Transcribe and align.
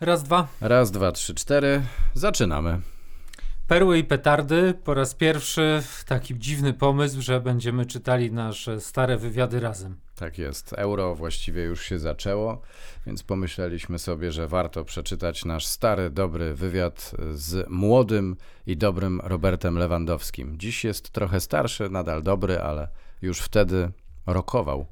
Raz, 0.00 0.22
dwa. 0.22 0.48
Raz, 0.60 0.90
dwa, 0.90 1.12
trzy, 1.12 1.34
cztery. 1.34 1.82
Zaczynamy. 2.14 2.80
Perły 3.68 3.98
i 3.98 4.04
petardy. 4.04 4.74
Po 4.84 4.94
raz 4.94 5.14
pierwszy 5.14 5.82
taki 6.06 6.38
dziwny 6.38 6.72
pomysł, 6.72 7.22
że 7.22 7.40
będziemy 7.40 7.86
czytali 7.86 8.32
nasze 8.32 8.80
stare 8.80 9.16
wywiady 9.16 9.60
razem. 9.60 9.96
Tak 10.16 10.38
jest. 10.38 10.72
Euro 10.72 11.14
właściwie 11.14 11.62
już 11.62 11.82
się 11.82 11.98
zaczęło, 11.98 12.60
więc 13.06 13.22
pomyśleliśmy 13.22 13.98
sobie, 13.98 14.32
że 14.32 14.48
warto 14.48 14.84
przeczytać 14.84 15.44
nasz 15.44 15.66
stary, 15.66 16.10
dobry 16.10 16.54
wywiad 16.54 17.10
z 17.34 17.70
młodym 17.70 18.36
i 18.66 18.76
dobrym 18.76 19.20
Robertem 19.24 19.78
Lewandowskim. 19.78 20.58
Dziś 20.58 20.84
jest 20.84 21.10
trochę 21.10 21.40
starszy, 21.40 21.90
nadal 21.90 22.22
dobry, 22.22 22.60
ale 22.60 22.88
już 23.22 23.40
wtedy 23.40 23.90
rokował. 24.26 24.86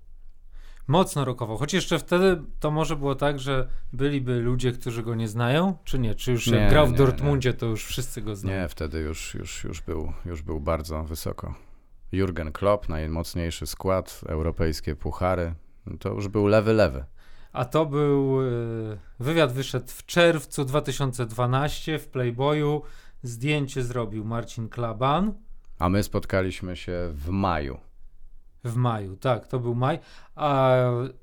Mocno 0.87 1.25
rokował. 1.25 1.57
Choć 1.57 1.75
jeszcze 1.75 1.99
wtedy 1.99 2.43
to 2.61 2.71
może 2.71 2.97
było 2.97 3.15
tak, 3.15 3.39
że 3.39 3.69
byliby 3.93 4.41
ludzie, 4.41 4.73
którzy 4.73 5.03
go 5.03 5.15
nie 5.15 5.29
znają, 5.29 5.77
czy 5.85 5.99
nie? 5.99 6.15
Czy 6.15 6.33
już 6.33 6.47
Nie, 6.47 6.57
jak 6.57 6.71
grał 6.71 6.87
w 6.87 6.91
nie, 6.91 6.99
Dortmundzie, 6.99 7.55
to 7.55 7.67
już 7.67 7.85
wszyscy 7.85 8.23
go 8.23 8.37
znają? 8.37 8.63
Nie, 8.63 8.69
wtedy 8.69 8.99
już, 8.99 9.35
już, 9.35 9.65
już, 9.65 9.81
był, 9.81 10.13
już 10.25 10.43
był 10.43 10.61
bardzo 10.61 11.05
wysoko. 11.05 11.55
Jurgen 12.13 12.53
Klopp, 12.53 12.89
najmocniejszy 12.89 13.67
skład, 13.67 14.21
europejskie 14.27 14.97
puchary. 14.97 15.55
To 16.01 16.09
już 16.09 16.29
był 16.29 16.47
lewy, 16.47 16.73
lewy. 16.73 17.05
A 17.53 17.65
to 17.65 17.87
był. 17.87 18.43
y, 18.43 18.99
Wywiad 19.21 19.53
wyszedł 19.53 19.87
w 19.89 20.07
czerwcu 20.07 20.65
2012 20.65 21.99
w 21.99 22.09
Playboyu. 22.09 22.83
Zdjęcie 23.23 23.83
zrobił 23.83 24.25
Marcin 24.25 24.69
Klaban 24.69 25.33
A 25.79 25.89
my 25.89 26.03
spotkaliśmy 26.03 26.77
się 26.77 27.11
w 27.13 27.29
maju. 27.29 27.79
W 28.65 28.77
maju. 28.77 29.17
Tak, 29.17 29.47
to 29.47 29.59
był 29.59 29.75
maj. 29.75 29.99
A 30.35 30.77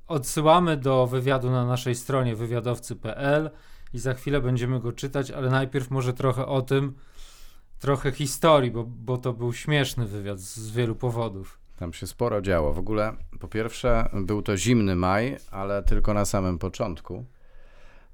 odsyłamy 0.06 0.76
do 0.76 1.06
wywiadu 1.06 1.50
na 1.50 1.66
naszej 1.66 1.94
stronie 1.94 2.36
wywiadowcy.pl 2.36 3.50
i 3.92 3.98
za 3.98 4.14
chwilę 4.14 4.40
będziemy 4.40 4.80
go 4.80 4.92
czytać, 4.92 5.30
ale 5.30 5.50
najpierw 5.50 5.90
może 5.90 6.12
trochę 6.12 6.46
o 6.46 6.62
tym, 6.62 6.94
trochę 7.78 8.12
historii, 8.12 8.70
bo, 8.70 8.84
bo 8.84 9.18
to 9.18 9.32
był 9.32 9.52
śmieszny 9.52 10.06
wywiad 10.06 10.38
z, 10.38 10.56
z 10.56 10.70
wielu 10.70 10.94
powodów. 10.94 11.58
Tam 11.76 11.92
się 11.92 12.06
sporo 12.06 12.42
działo. 12.42 12.72
W 12.72 12.78
ogóle, 12.78 13.16
po 13.40 13.48
pierwsze, 13.48 14.08
był 14.12 14.42
to 14.42 14.56
zimny 14.56 14.96
maj, 14.96 15.36
ale 15.50 15.82
tylko 15.82 16.14
na 16.14 16.24
samym 16.24 16.58
początku, 16.58 17.24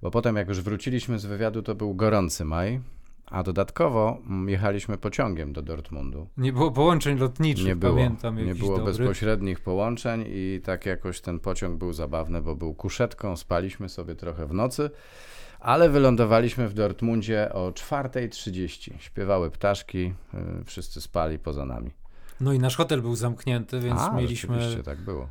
bo 0.02 0.10
potem, 0.10 0.36
jak 0.36 0.48
już 0.48 0.60
wróciliśmy 0.60 1.18
z 1.18 1.26
wywiadu, 1.26 1.62
to 1.62 1.74
był 1.74 1.94
gorący 1.94 2.44
maj, 2.44 2.80
a 3.30 3.42
dodatkowo 3.42 4.18
mm, 4.26 4.48
jechaliśmy 4.48 4.98
pociągiem 4.98 5.52
do 5.52 5.62
Dortmundu. 5.62 6.26
Nie 6.36 6.52
było 6.52 6.70
połączeń 6.70 7.18
lotniczych, 7.18 7.66
Nie 7.66 7.76
było, 7.76 7.92
pamiętam. 7.92 8.46
nie 8.46 8.54
było 8.54 8.76
dobry. 8.78 8.92
bezpośrednich 8.92 9.60
połączeń 9.60 10.24
i 10.28 10.60
tak 10.64 10.86
jakoś 10.86 11.20
ten 11.20 11.40
pociąg 11.40 11.78
był 11.78 11.92
zabawny, 11.92 12.42
bo 12.42 12.56
był 12.56 12.74
kuszetką, 12.74 13.36
spaliśmy 13.36 13.88
sobie 13.88 14.14
trochę 14.14 14.46
w 14.46 14.52
nocy, 14.54 14.90
ale 15.60 15.88
wylądowaliśmy 15.90 16.68
w 16.68 16.74
Dortmundzie 16.74 17.52
o 17.52 17.70
4.30. 17.70 18.92
Śpiewały 18.98 19.50
ptaszki, 19.50 19.98
yy, 20.34 20.64
wszyscy 20.64 21.00
spali 21.00 21.38
poza 21.38 21.64
nami. 21.64 21.90
No 22.40 22.52
i 22.52 22.58
nasz 22.58 22.76
hotel 22.76 23.02
był 23.02 23.14
zamknięty, 23.16 23.80
więc 23.80 24.00
a, 24.00 24.12
mieliśmy. 24.12 24.54
rzeczywiście 24.54 24.82
tak 24.82 25.00
było. 25.00 25.28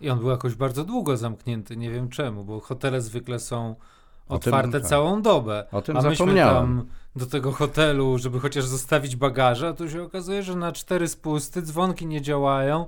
I 0.00 0.10
on 0.10 0.18
był 0.18 0.30
jakoś 0.30 0.54
bardzo 0.54 0.84
długo 0.84 1.16
zamknięty, 1.16 1.76
nie 1.76 1.90
wiem 1.90 2.08
czemu, 2.08 2.44
bo 2.44 2.60
hotele 2.60 3.00
zwykle 3.00 3.38
są 3.38 3.70
O 4.28 4.38
tym- 4.38 4.54
otwarte 4.54 4.80
tak. 4.80 4.88
całą 4.88 5.22
dobę. 5.22 5.66
O 5.72 5.82
tym 5.82 5.96
a 5.96 6.02
myśmy 6.02 6.16
zapomniałem. 6.16 6.54
tam 6.56 6.86
do 7.16 7.26
tego 7.26 7.52
hotelu, 7.52 8.18
żeby 8.18 8.40
chociaż 8.40 8.64
zostawić 8.64 9.16
bagaże, 9.16 9.68
a 9.68 9.72
tu 9.72 9.90
się 9.90 10.02
okazuje, 10.02 10.42
że 10.42 10.56
na 10.56 10.72
cztery 10.72 11.08
spusty 11.08 11.62
dzwonki 11.62 12.06
nie 12.06 12.22
działają. 12.22 12.86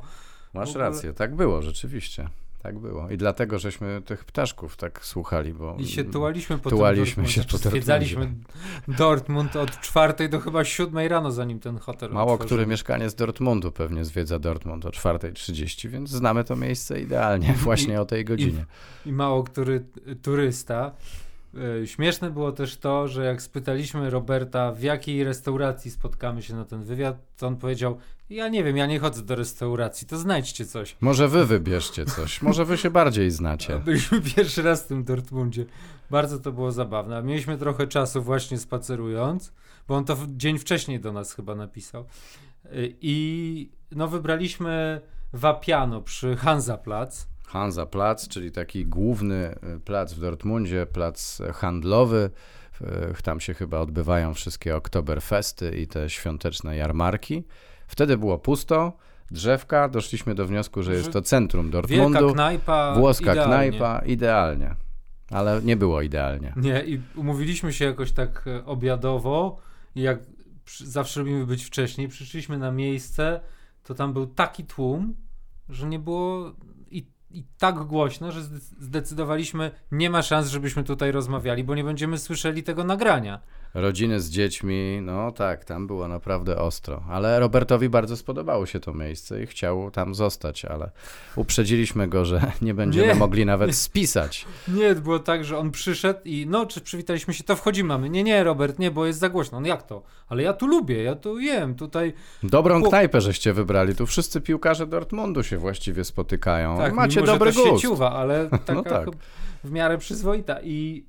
Masz 0.54 0.68
ogóle- 0.70 0.84
rację, 0.84 1.12
tak 1.12 1.34
było 1.34 1.62
rzeczywiście. 1.62 2.28
Tak 2.62 2.78
było. 2.78 3.10
I 3.10 3.16
dlatego 3.16 3.58
żeśmy 3.58 4.02
tych 4.04 4.24
ptaszków 4.24 4.76
tak 4.76 5.04
słuchali, 5.04 5.54
bo 5.54 5.76
I 5.78 5.86
się 5.86 6.04
tułaliśmy 6.04 6.58
po 6.58 6.70
Tułaliśmy 6.70 7.22
tym 7.22 7.32
się 7.32 7.40
Dortmundzie. 7.40 7.64
po 7.64 7.70
Zwiedzaliśmy 7.70 8.32
Dortmund 8.88 9.56
od 9.56 9.80
czwartej 9.80 10.28
do 10.30 10.40
chyba 10.40 10.64
siódmej 10.64 11.08
rano, 11.08 11.32
zanim 11.32 11.60
ten 11.60 11.78
hotel 11.78 12.10
mało 12.10 12.32
otworzył. 12.32 12.46
który 12.46 12.66
mieszkaniec 12.66 13.14
Dortmundu 13.14 13.72
pewnie 13.72 14.04
zwiedza 14.04 14.38
Dortmund 14.38 14.84
o 14.86 14.90
4.30, 14.90 15.88
więc 15.88 16.10
znamy 16.10 16.44
to 16.44 16.56
miejsce 16.56 17.00
idealnie 17.00 17.52
właśnie 17.52 18.00
o 18.00 18.04
tej 18.04 18.24
godzinie. 18.24 18.64
i 19.06 19.12
mało 19.12 19.42
który 19.44 19.84
turysta. 20.22 20.92
Y, 21.82 21.86
Śmieszne 21.86 22.30
było 22.30 22.52
też 22.52 22.76
to, 22.76 23.08
że 23.08 23.24
jak 23.24 23.42
spytaliśmy 23.42 24.10
Roberta, 24.10 24.72
w 24.72 24.82
jakiej 24.82 25.24
restauracji 25.24 25.90
spotkamy 25.90 26.42
się 26.42 26.54
na 26.54 26.64
ten 26.64 26.82
wywiad, 26.84 27.16
to 27.36 27.46
on 27.46 27.56
powiedział: 27.56 27.98
Ja 28.30 28.48
nie 28.48 28.64
wiem, 28.64 28.76
ja 28.76 28.86
nie 28.86 28.98
chodzę 28.98 29.22
do 29.22 29.36
restauracji, 29.36 30.06
to 30.06 30.18
znajdźcie 30.18 30.66
coś. 30.66 30.96
Może 31.00 31.28
wy 31.28 31.46
wybierzcie 31.46 32.04
coś, 32.04 32.42
może 32.42 32.64
wy 32.64 32.76
się 32.76 32.90
bardziej 32.90 33.30
znacie. 33.30 33.78
Byliśmy 33.84 34.20
pierwszy 34.20 34.62
raz 34.62 34.84
w 34.84 34.86
tym 34.86 35.04
Dortmundzie. 35.04 35.64
Bardzo 36.10 36.38
to 36.38 36.52
było 36.52 36.72
zabawne. 36.72 37.22
Mieliśmy 37.22 37.58
trochę 37.58 37.86
czasu 37.86 38.22
właśnie 38.22 38.58
spacerując, 38.58 39.52
bo 39.88 39.94
on 39.94 40.04
to 40.04 40.16
dzień 40.28 40.58
wcześniej 40.58 41.00
do 41.00 41.12
nas 41.12 41.32
chyba 41.32 41.54
napisał. 41.54 42.04
Y, 42.64 42.96
I 43.00 43.70
no 43.90 44.08
wybraliśmy 44.08 45.00
Wapiano 45.32 46.02
przy 46.02 46.36
Hansaplatz. 46.36 47.28
Hansa 47.46 47.86
Platz, 47.86 48.28
czyli 48.28 48.50
taki 48.52 48.86
główny 48.86 49.54
y, 49.76 49.80
plac 49.80 50.12
w 50.14 50.20
Dortmundzie, 50.20 50.86
plac 50.86 51.42
handlowy. 51.54 52.30
Y, 53.18 53.22
Tam 53.22 53.40
się 53.40 53.54
chyba 53.54 53.78
odbywają 53.78 54.34
wszystkie 54.34 54.76
Oktoberfesty 54.76 55.76
i 55.76 55.86
te 55.86 56.10
świąteczne 56.10 56.76
jarmarki. 56.76 57.44
Wtedy 57.86 58.18
było 58.18 58.38
pusto, 58.38 58.92
drzewka, 59.30 59.88
doszliśmy 59.88 60.34
do 60.34 60.46
wniosku, 60.46 60.82
że 60.82 60.94
jest 60.94 61.12
to 61.12 61.22
centrum 61.22 61.70
Wielka 61.70 61.82
Dortmundu. 61.88 62.34
knajpa. 62.34 62.94
Włoska 62.94 63.32
idealnie. 63.32 63.68
knajpa, 63.68 63.98
idealnie. 64.06 64.74
Ale 65.30 65.60
nie 65.62 65.76
było 65.76 66.02
idealnie. 66.02 66.52
Nie, 66.56 66.84
i 66.84 67.00
umówiliśmy 67.16 67.72
się 67.72 67.84
jakoś 67.84 68.12
tak 68.12 68.44
e, 68.46 68.64
obiadowo 68.64 69.58
i 69.94 70.00
jak 70.02 70.18
zawsze 70.78 71.20
lubimy 71.20 71.46
być 71.46 71.64
wcześniej, 71.64 72.08
przyszliśmy 72.08 72.58
na 72.58 72.72
miejsce, 72.72 73.40
to 73.84 73.94
tam 73.94 74.12
był 74.12 74.26
taki 74.26 74.64
tłum, 74.64 75.14
że 75.68 75.86
nie 75.86 75.98
było 75.98 76.52
i, 77.30 77.38
i 77.38 77.44
tak 77.58 77.74
głośno, 77.74 78.32
że 78.32 78.42
zde- 78.42 78.60
zdecydowaliśmy, 78.80 79.70
nie 79.92 80.10
ma 80.10 80.22
szans, 80.22 80.48
żebyśmy 80.48 80.84
tutaj 80.84 81.12
rozmawiali, 81.12 81.64
bo 81.64 81.74
nie 81.74 81.84
będziemy 81.84 82.18
słyszeli 82.18 82.62
tego 82.62 82.84
nagrania. 82.84 83.40
Rodziny 83.74 84.20
z 84.20 84.30
dziećmi, 84.30 84.98
no 85.02 85.32
tak, 85.32 85.64
tam 85.64 85.86
było 85.86 86.08
naprawdę 86.08 86.58
ostro. 86.58 87.02
Ale 87.10 87.40
Robertowi 87.40 87.88
bardzo 87.88 88.16
spodobało 88.16 88.66
się 88.66 88.80
to 88.80 88.92
miejsce 88.94 89.42
i 89.42 89.46
chciał 89.46 89.90
tam 89.90 90.14
zostać, 90.14 90.64
ale 90.64 90.90
uprzedziliśmy 91.36 92.08
go, 92.08 92.24
że 92.24 92.52
nie 92.62 92.74
będziemy 92.74 93.06
Nie. 93.06 93.14
mogli 93.14 93.46
nawet 93.46 93.76
spisać. 93.86 94.46
Nie, 94.68 94.94
było 94.94 95.18
tak, 95.18 95.44
że 95.44 95.58
on 95.58 95.70
przyszedł 95.70 96.20
i 96.24 96.46
no, 96.48 96.66
czy 96.66 96.80
przywitaliśmy 96.80 97.34
się, 97.34 97.44
to 97.44 97.56
wchodzimy, 97.56 97.88
mamy. 97.88 98.10
Nie, 98.10 98.22
nie, 98.24 98.44
Robert, 98.44 98.78
nie, 98.78 98.90
bo 98.90 99.06
jest 99.06 99.18
za 99.18 99.28
głośno. 99.28 99.60
No 99.60 99.66
jak 99.68 99.82
to? 99.82 100.02
Ale 100.28 100.42
ja 100.42 100.52
tu 100.52 100.66
lubię, 100.66 101.02
ja 101.02 101.14
tu 101.14 101.38
jem, 101.38 101.74
tutaj 101.74 102.12
Dobrą 102.42 102.80
Chłop- 102.80 102.88
knajpę 102.88 103.20
żeście 103.20 103.52
wybrali, 103.52 103.94
tu 103.94 104.06
wszyscy 104.06 104.40
piłkarze 104.40 104.86
Dortmundu 104.86 105.42
się 105.42 105.58
właściwie 105.58 106.04
spotykają. 106.04 106.76
Tak, 106.78 106.94
Macie 106.94 107.20
mimo, 107.20 107.32
dobry 107.48 107.62
że 107.62 107.62
to 107.64 107.70
gust. 107.70 107.82
sieciowa, 107.82 108.12
ale 108.12 108.48
taka 108.50 108.74
No 108.74 108.82
tak. 108.82 109.08
w 109.64 109.70
miarę 109.70 109.98
przyzwoita 109.98 110.60
i 110.62 111.06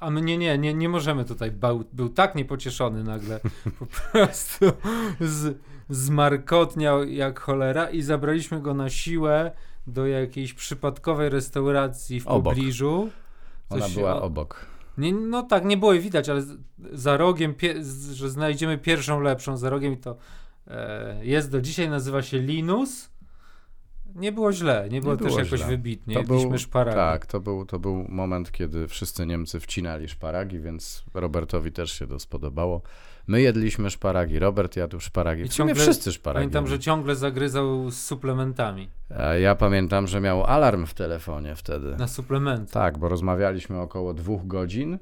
a 0.00 0.10
my 0.10 0.22
nie, 0.22 0.38
nie, 0.38 0.58
nie, 0.58 0.74
nie 0.74 0.88
możemy 0.88 1.24
tutaj, 1.24 1.50
był, 1.50 1.84
był 1.92 2.08
tak 2.08 2.34
niepocieszony 2.34 3.04
nagle, 3.04 3.40
po 3.78 3.86
prostu 3.86 4.66
z, 5.20 5.56
zmarkotniał 5.90 7.04
jak 7.08 7.40
cholera 7.40 7.90
i 7.90 8.02
zabraliśmy 8.02 8.60
go 8.60 8.74
na 8.74 8.90
siłę 8.90 9.50
do 9.86 10.06
jakiejś 10.06 10.52
przypadkowej 10.54 11.28
restauracji 11.28 12.20
w 12.20 12.26
Obok. 12.26 12.54
pobliżu. 12.54 13.08
Coś 13.68 13.82
Ona 13.82 13.88
była 13.94 14.16
o- 14.16 14.22
obok. 14.22 14.66
Nie, 14.98 15.12
no 15.12 15.42
tak, 15.42 15.64
nie 15.64 15.76
było 15.76 15.92
jej 15.92 16.02
widać, 16.02 16.28
ale 16.28 16.42
za 16.92 17.16
rogiem, 17.16 17.54
pie, 17.54 17.74
że 18.12 18.30
znajdziemy 18.30 18.78
pierwszą 18.78 19.20
lepszą 19.20 19.56
za 19.56 19.70
rogiem 19.70 19.92
i 19.92 19.96
to 19.96 20.16
e, 20.66 21.18
jest 21.26 21.50
do 21.50 21.60
dzisiaj, 21.60 21.88
nazywa 21.88 22.22
się 22.22 22.38
Linus. 22.38 23.10
Nie 24.14 24.32
było 24.32 24.52
źle, 24.52 24.88
nie 24.90 25.00
było 25.00 25.16
też 25.16 25.26
było 25.26 25.38
jakoś 25.38 25.60
źle. 25.60 25.68
wybitnie. 25.68 26.14
To 26.14 26.20
Jedliśmy 26.20 26.48
był, 26.48 26.58
szparagi. 26.58 26.96
tak, 26.96 27.26
to 27.26 27.40
był, 27.40 27.66
to 27.66 27.78
był 27.78 28.06
moment, 28.08 28.52
kiedy 28.52 28.88
wszyscy 28.88 29.26
Niemcy 29.26 29.60
wcinali 29.60 30.08
szparagi, 30.08 30.60
więc 30.60 31.04
Robertowi 31.14 31.72
też 31.72 31.92
się 31.92 32.06
to 32.06 32.18
spodobało. 32.18 32.82
My 33.26 33.40
jedliśmy 33.42 33.90
szparagi, 33.90 34.38
Robert 34.38 34.76
jadł 34.76 35.00
szparagi. 35.00 35.42
I 35.42 35.48
ciągle- 35.48 35.74
wszyscy 35.74 36.12
szparagi. 36.12 36.42
Pamiętam, 36.44 36.66
że 36.66 36.78
ciągle 36.78 37.16
zagryzał 37.16 37.90
z 37.90 37.96
suplementami. 38.02 38.88
A 39.18 39.34
Ja 39.34 39.54
pamiętam, 39.54 40.06
że 40.06 40.20
miał 40.20 40.44
alarm 40.44 40.86
w 40.86 40.94
telefonie 40.94 41.54
wtedy. 41.54 41.96
Na 41.96 42.08
suplementy. 42.08 42.72
Tak, 42.72 42.98
bo 42.98 43.08
rozmawialiśmy 43.08 43.80
około 43.80 44.14
dwóch 44.14 44.46
godzin 44.46 44.98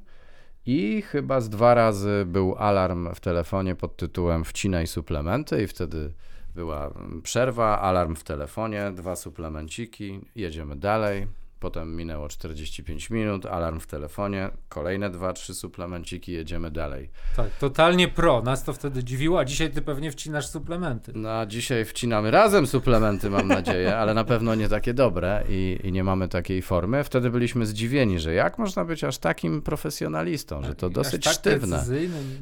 i 0.67 1.03
chyba 1.03 1.41
z 1.41 1.49
dwa 1.49 1.75
razy 1.75 2.25
był 2.26 2.55
alarm 2.58 3.15
w 3.15 3.20
telefonie 3.20 3.75
pod 3.75 3.97
tytułem 3.97 4.44
wcinaj 4.44 4.87
suplementy 4.87 5.62
i 5.62 5.67
wtedy 5.67 6.12
była 6.54 6.90
przerwa, 7.22 7.81
alarm 7.81 8.16
w 8.16 8.25
telefonie, 8.25 8.93
dwa 8.94 9.16
suplemenciki, 9.16 10.20
jedziemy 10.34 10.76
dalej. 10.76 11.26
Potem 11.62 11.97
minęło 11.97 12.29
45 12.29 13.11
minut, 13.11 13.47
alarm 13.47 13.81
w 13.81 13.87
telefonie, 13.87 14.50
kolejne 14.69 15.11
2-3 15.11 15.55
suplemenciki, 15.55 16.32
jedziemy 16.32 16.70
dalej. 16.70 17.11
Tak, 17.37 17.50
totalnie 17.61 18.09
pro. 18.09 18.43
Nas 18.43 18.64
to 18.64 18.73
wtedy 18.73 19.05
dziwiło, 19.05 19.38
a 19.38 19.44
dzisiaj 19.44 19.70
ty 19.70 19.82
pewnie 19.82 20.11
wcinasz 20.11 20.47
suplementy. 20.47 21.12
No 21.14 21.31
a 21.31 21.47
dzisiaj 21.47 21.85
wcinamy 21.85 22.31
razem 22.31 22.67
suplementy, 22.67 23.31
mam 23.31 23.49
nadzieję, 23.49 23.97
ale 24.00 24.14
na 24.14 24.25
pewno 24.25 24.55
nie 24.55 24.69
takie 24.69 24.94
dobre 24.94 25.44
i, 25.49 25.79
i 25.85 25.93
nie 25.93 26.05
mamy 26.05 26.29
takiej 26.29 26.62
formy. 26.62 27.05
Wtedy 27.05 27.31
byliśmy 27.31 27.67
zdziwieni, 27.67 28.19
że 28.19 28.35
jak 28.35 28.58
można 28.58 28.85
być 28.85 29.05
aż 29.05 29.19
takim 29.19 29.62
profesjonalistą, 29.62 30.62
że 30.62 30.75
to 30.75 30.91
dosyć 30.91 31.25
tak 31.25 31.32
sztywne. 31.35 31.85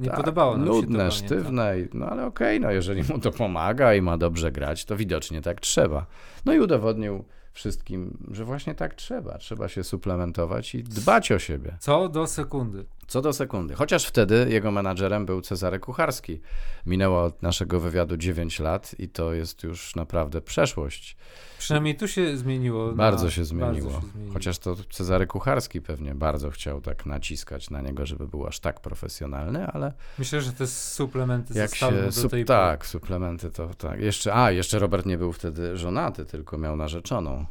Nie 0.01 0.07
Tak, 0.09 0.17
podobało 0.17 0.57
nam 0.57 0.67
się 0.67 0.73
to, 0.73 0.77
Nudne, 0.81 1.11
sztywne, 1.11 1.81
i- 1.81 1.89
no 1.95 2.07
ale 2.07 2.27
okej, 2.27 2.61
no 2.61 2.71
jeżeli 2.71 3.03
mu 3.13 3.19
to 3.19 3.33
pomaga 3.33 3.95
i 3.95 4.03
ma 4.03 4.19
dobrze 4.19 4.53
grać, 4.53 4.85
to 4.85 4.97
widocznie 4.97 5.43
tak 5.43 5.61
trzeba. 5.61 6.07
No 6.45 6.53
i 6.55 6.61
udowodnił 6.61 7.25
wszystkim, 7.53 8.29
że 8.31 8.45
właśnie 8.45 8.75
tak 8.75 8.95
trzeba. 8.95 9.39
Trzeba 9.39 9.69
się 9.69 9.85
suplementować 9.85 10.75
i 10.75 10.83
dbać 10.83 11.33
o 11.33 11.39
siebie. 11.39 11.77
Co 11.81 12.09
do 12.09 12.27
sekundy. 12.27 12.85
Co 13.07 13.23
do 13.23 13.33
sekundy. 13.33 13.75
Chociaż 13.75 14.05
wtedy 14.05 14.47
jego 14.51 14.71
menadżerem 14.71 15.27
był 15.27 15.41
Cezary 15.41 15.79
Kucharski. 15.79 16.41
Minęło 16.87 17.23
od 17.23 17.43
naszego 17.43 17.81
wywiadu 17.81 18.17
9 18.17 18.61
lat 18.61 18.95
i 18.99 19.09
to 19.09 19.33
jest 19.33 19.63
już 19.63 19.97
naprawdę 19.97 20.41
przeszłość. 20.41 21.17
Przynajmniej 21.61 21.97
tu 21.97 22.09
się 22.09 22.37
zmieniło. 22.37 22.93
Bardzo 22.93 23.31
się 23.31 23.45
zmieniło. 23.45 23.91
Bardzo 23.91 24.07
się 24.07 24.13
zmieniło. 24.13 24.33
Chociaż 24.33 24.59
to 24.59 24.77
Cezary 24.91 25.27
Kucharski 25.27 25.81
pewnie 25.83 26.15
bardzo 26.15 26.51
chciał 26.51 26.81
tak 26.81 27.07
naciskać 27.07 27.71
na 27.71 27.81
niego, 27.81 28.07
żeby 28.07 28.29
był 28.29 28.47
aż 28.47 28.61
tak 28.61 28.81
profesjonalny, 28.81 29.67
ale 29.67 29.93
Myślę, 30.19 30.41
że 30.41 30.53
te 30.53 30.67
suplementy 30.67 31.59
jak 31.59 31.75
się. 31.75 31.93
do 31.93 32.13
Sup, 32.13 32.31
tej 32.31 32.45
tak, 32.45 32.87
suplementy 32.87 33.51
to 33.51 33.69
tak. 33.75 34.01
Jeszcze, 34.01 34.35
a, 34.35 34.51
jeszcze 34.51 34.79
Robert 34.79 35.07
nie 35.07 35.19
był 35.19 35.33
wtedy 35.33 35.77
żonaty, 35.77 36.25
tylko 36.25 36.59
miał 36.59 36.77
narzeczoną. 36.77 37.47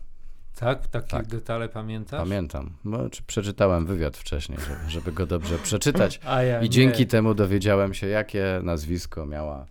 Tak? 0.59 0.87
Takie 0.87 1.07
Tak. 1.07 1.27
detale 1.27 1.69
pamiętasz? 1.69 2.19
Pamiętam. 2.19 2.69
Czy 3.11 3.23
przeczytałem 3.23 3.85
wywiad 3.85 4.17
wcześniej, 4.17 4.59
żeby, 4.59 4.89
żeby 4.89 5.11
go 5.11 5.25
dobrze 5.25 5.57
przeczytać. 5.57 6.19
Ja 6.25 6.59
I 6.59 6.63
nie. 6.63 6.69
dzięki 6.69 7.07
temu 7.07 7.33
dowiedziałem 7.33 7.93
się, 7.93 8.07
jakie 8.07 8.59
nazwisko 8.63 9.25
miała 9.25 9.65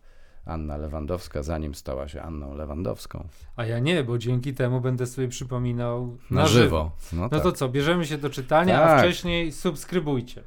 Anna 0.48 0.76
Lewandowska, 0.76 1.42
zanim 1.42 1.74
stała 1.74 2.08
się 2.08 2.22
Anną 2.22 2.54
Lewandowską. 2.54 3.28
A 3.56 3.64
ja 3.66 3.78
nie, 3.78 4.04
bo 4.04 4.18
dzięki 4.18 4.54
temu 4.54 4.80
będę 4.80 5.06
sobie 5.06 5.28
przypominał 5.28 6.18
Na, 6.30 6.46
żywo. 6.46 6.90
No, 7.12 7.22
No 7.22 7.28
tak. 7.28 7.42
to 7.42 7.52
co, 7.52 7.68
bierzemy 7.68 8.06
się 8.06 8.18
do 8.18 8.30
czytania, 8.30 8.82
a 8.82 8.86
Tak. 8.86 9.00
wcześniej 9.00 9.52
subskrybujcie. 9.52 10.42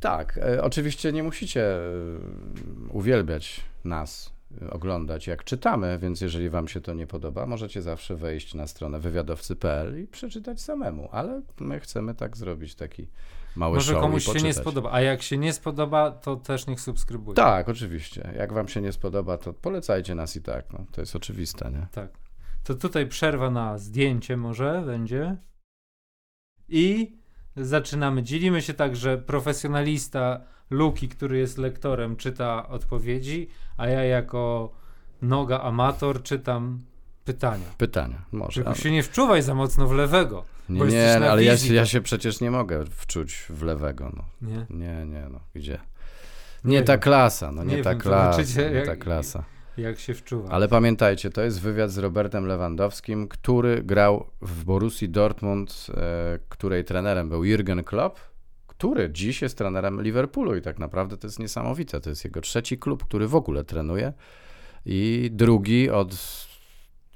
Tak, 0.00 0.38
e, 0.38 0.62
oczywiście 0.62 1.12
nie 1.12 1.22
musicie 1.22 1.76
e, 1.76 1.88
uwielbiać 2.90 3.60
nas, 3.84 4.32
e, 4.62 4.70
oglądać 4.70 5.26
jak 5.26 5.44
czytamy, 5.44 5.98
więc 5.98 6.20
jeżeli 6.20 6.50
wam 6.50 6.68
się 6.68 6.80
to 6.80 6.94
nie 6.94 7.06
podoba, 7.06 7.46
możecie 7.46 7.82
zawsze 7.82 8.16
wejść 8.16 8.54
na 8.54 8.66
stronę 8.66 9.00
wywiadowcy.pl 9.00 10.02
i 10.02 10.06
przeczytać 10.06 10.60
samemu, 10.60 11.08
ale 11.12 11.42
my 11.60 11.80
chcemy 11.80 12.14
tak 12.14 12.36
zrobić 12.36 12.74
taki 12.74 13.06
mały 13.56 13.74
Może 13.74 13.92
show 13.92 14.00
komuś 14.00 14.24
się 14.24 14.42
nie 14.42 14.54
spodoba, 14.54 14.92
a 14.92 15.00
jak 15.00 15.22
się 15.22 15.38
nie 15.38 15.52
spodoba, 15.52 16.10
to 16.10 16.36
też 16.36 16.66
niech 16.66 16.80
subskrybuje. 16.80 17.36
Tak, 17.36 17.68
oczywiście. 17.68 18.32
Jak 18.38 18.52
wam 18.52 18.68
się 18.68 18.80
nie 18.80 18.92
spodoba, 18.92 19.38
to 19.38 19.52
polecajcie 19.52 20.14
nas 20.14 20.36
i 20.36 20.42
tak. 20.42 20.72
No, 20.72 20.84
to 20.92 21.00
jest 21.00 21.16
oczywiste, 21.16 21.70
nie? 21.70 21.86
Tak. 21.92 22.18
To 22.64 22.74
tutaj 22.74 23.06
przerwa 23.06 23.50
na 23.50 23.78
zdjęcie 23.78 24.36
może 24.36 24.82
będzie. 24.86 25.36
I 26.68 27.16
zaczynamy. 27.56 28.22
Dzielimy 28.22 28.62
się 28.62 28.74
tak, 28.74 28.96
że 28.96 29.18
profesjonalista 29.18 30.40
Luki, 30.70 31.08
który 31.08 31.38
jest 31.38 31.58
lektorem, 31.58 32.16
czyta 32.16 32.68
odpowiedzi, 32.68 33.48
a 33.76 33.86
ja 33.86 34.04
jako 34.04 34.72
noga 35.22 35.60
amator 35.60 36.22
czytam 36.22 36.84
pytania. 37.24 37.66
Pytania, 37.78 38.24
może. 38.32 38.54
Tylko 38.54 38.74
się 38.74 38.90
nie 38.90 39.02
wczuwaj 39.02 39.42
za 39.42 39.54
mocno 39.54 39.86
w 39.86 39.92
lewego. 39.92 40.44
Nie, 40.68 40.78
bo 40.78 40.86
nie 40.86 41.16
no, 41.20 41.26
ale 41.26 41.44
ja 41.44 41.52
wizji, 41.52 41.68
się, 41.68 41.74
ja 41.74 41.82
to- 41.82 41.86
się 41.88 42.00
przecież 42.00 42.40
nie 42.40 42.50
mogę 42.50 42.84
wczuć 42.90 43.46
w 43.50 43.62
lewego. 43.62 44.12
No. 44.16 44.24
Nie? 44.50 44.66
Nie, 44.70 45.06
nie, 45.06 45.26
no 45.30 45.40
gdzie? 45.54 45.78
Nie 46.64 46.70
Nie 46.76 46.82
ta 46.82 46.92
wiem. 46.92 47.00
klasa, 47.00 47.52
no 47.52 47.64
nie, 47.64 47.76
Nie 47.76 47.82
ta 47.82 47.90
wiem, 47.90 47.98
klasa, 48.00 48.42
nie 48.62 48.62
jak- 48.76 48.86
ta 48.86 48.96
klasa. 48.96 49.44
Jak 49.76 49.98
się 49.98 50.14
wczuwa. 50.14 50.48
Ale 50.50 50.68
pamiętajcie, 50.68 51.30
to 51.30 51.42
jest 51.42 51.60
wywiad 51.60 51.90
z 51.90 51.98
Robertem 51.98 52.46
Lewandowskim, 52.46 53.28
który 53.28 53.82
grał 53.82 54.26
w 54.42 54.64
Borussii 54.64 55.08
Dortmund, 55.08 55.86
e, 55.96 56.38
której 56.48 56.84
trenerem 56.84 57.28
był 57.28 57.42
Jürgen 57.42 57.84
Klopp, 57.84 58.20
który 58.66 59.10
dziś 59.12 59.42
jest 59.42 59.58
trenerem 59.58 60.02
Liverpoolu 60.02 60.56
i 60.56 60.62
tak 60.62 60.78
naprawdę 60.78 61.16
to 61.16 61.26
jest 61.26 61.38
niesamowite. 61.38 62.00
To 62.00 62.10
jest 62.10 62.24
jego 62.24 62.40
trzeci 62.40 62.78
klub, 62.78 63.04
który 63.04 63.28
w 63.28 63.34
ogóle 63.34 63.64
trenuje 63.64 64.12
i 64.86 65.30
drugi 65.32 65.90
od 65.90 66.14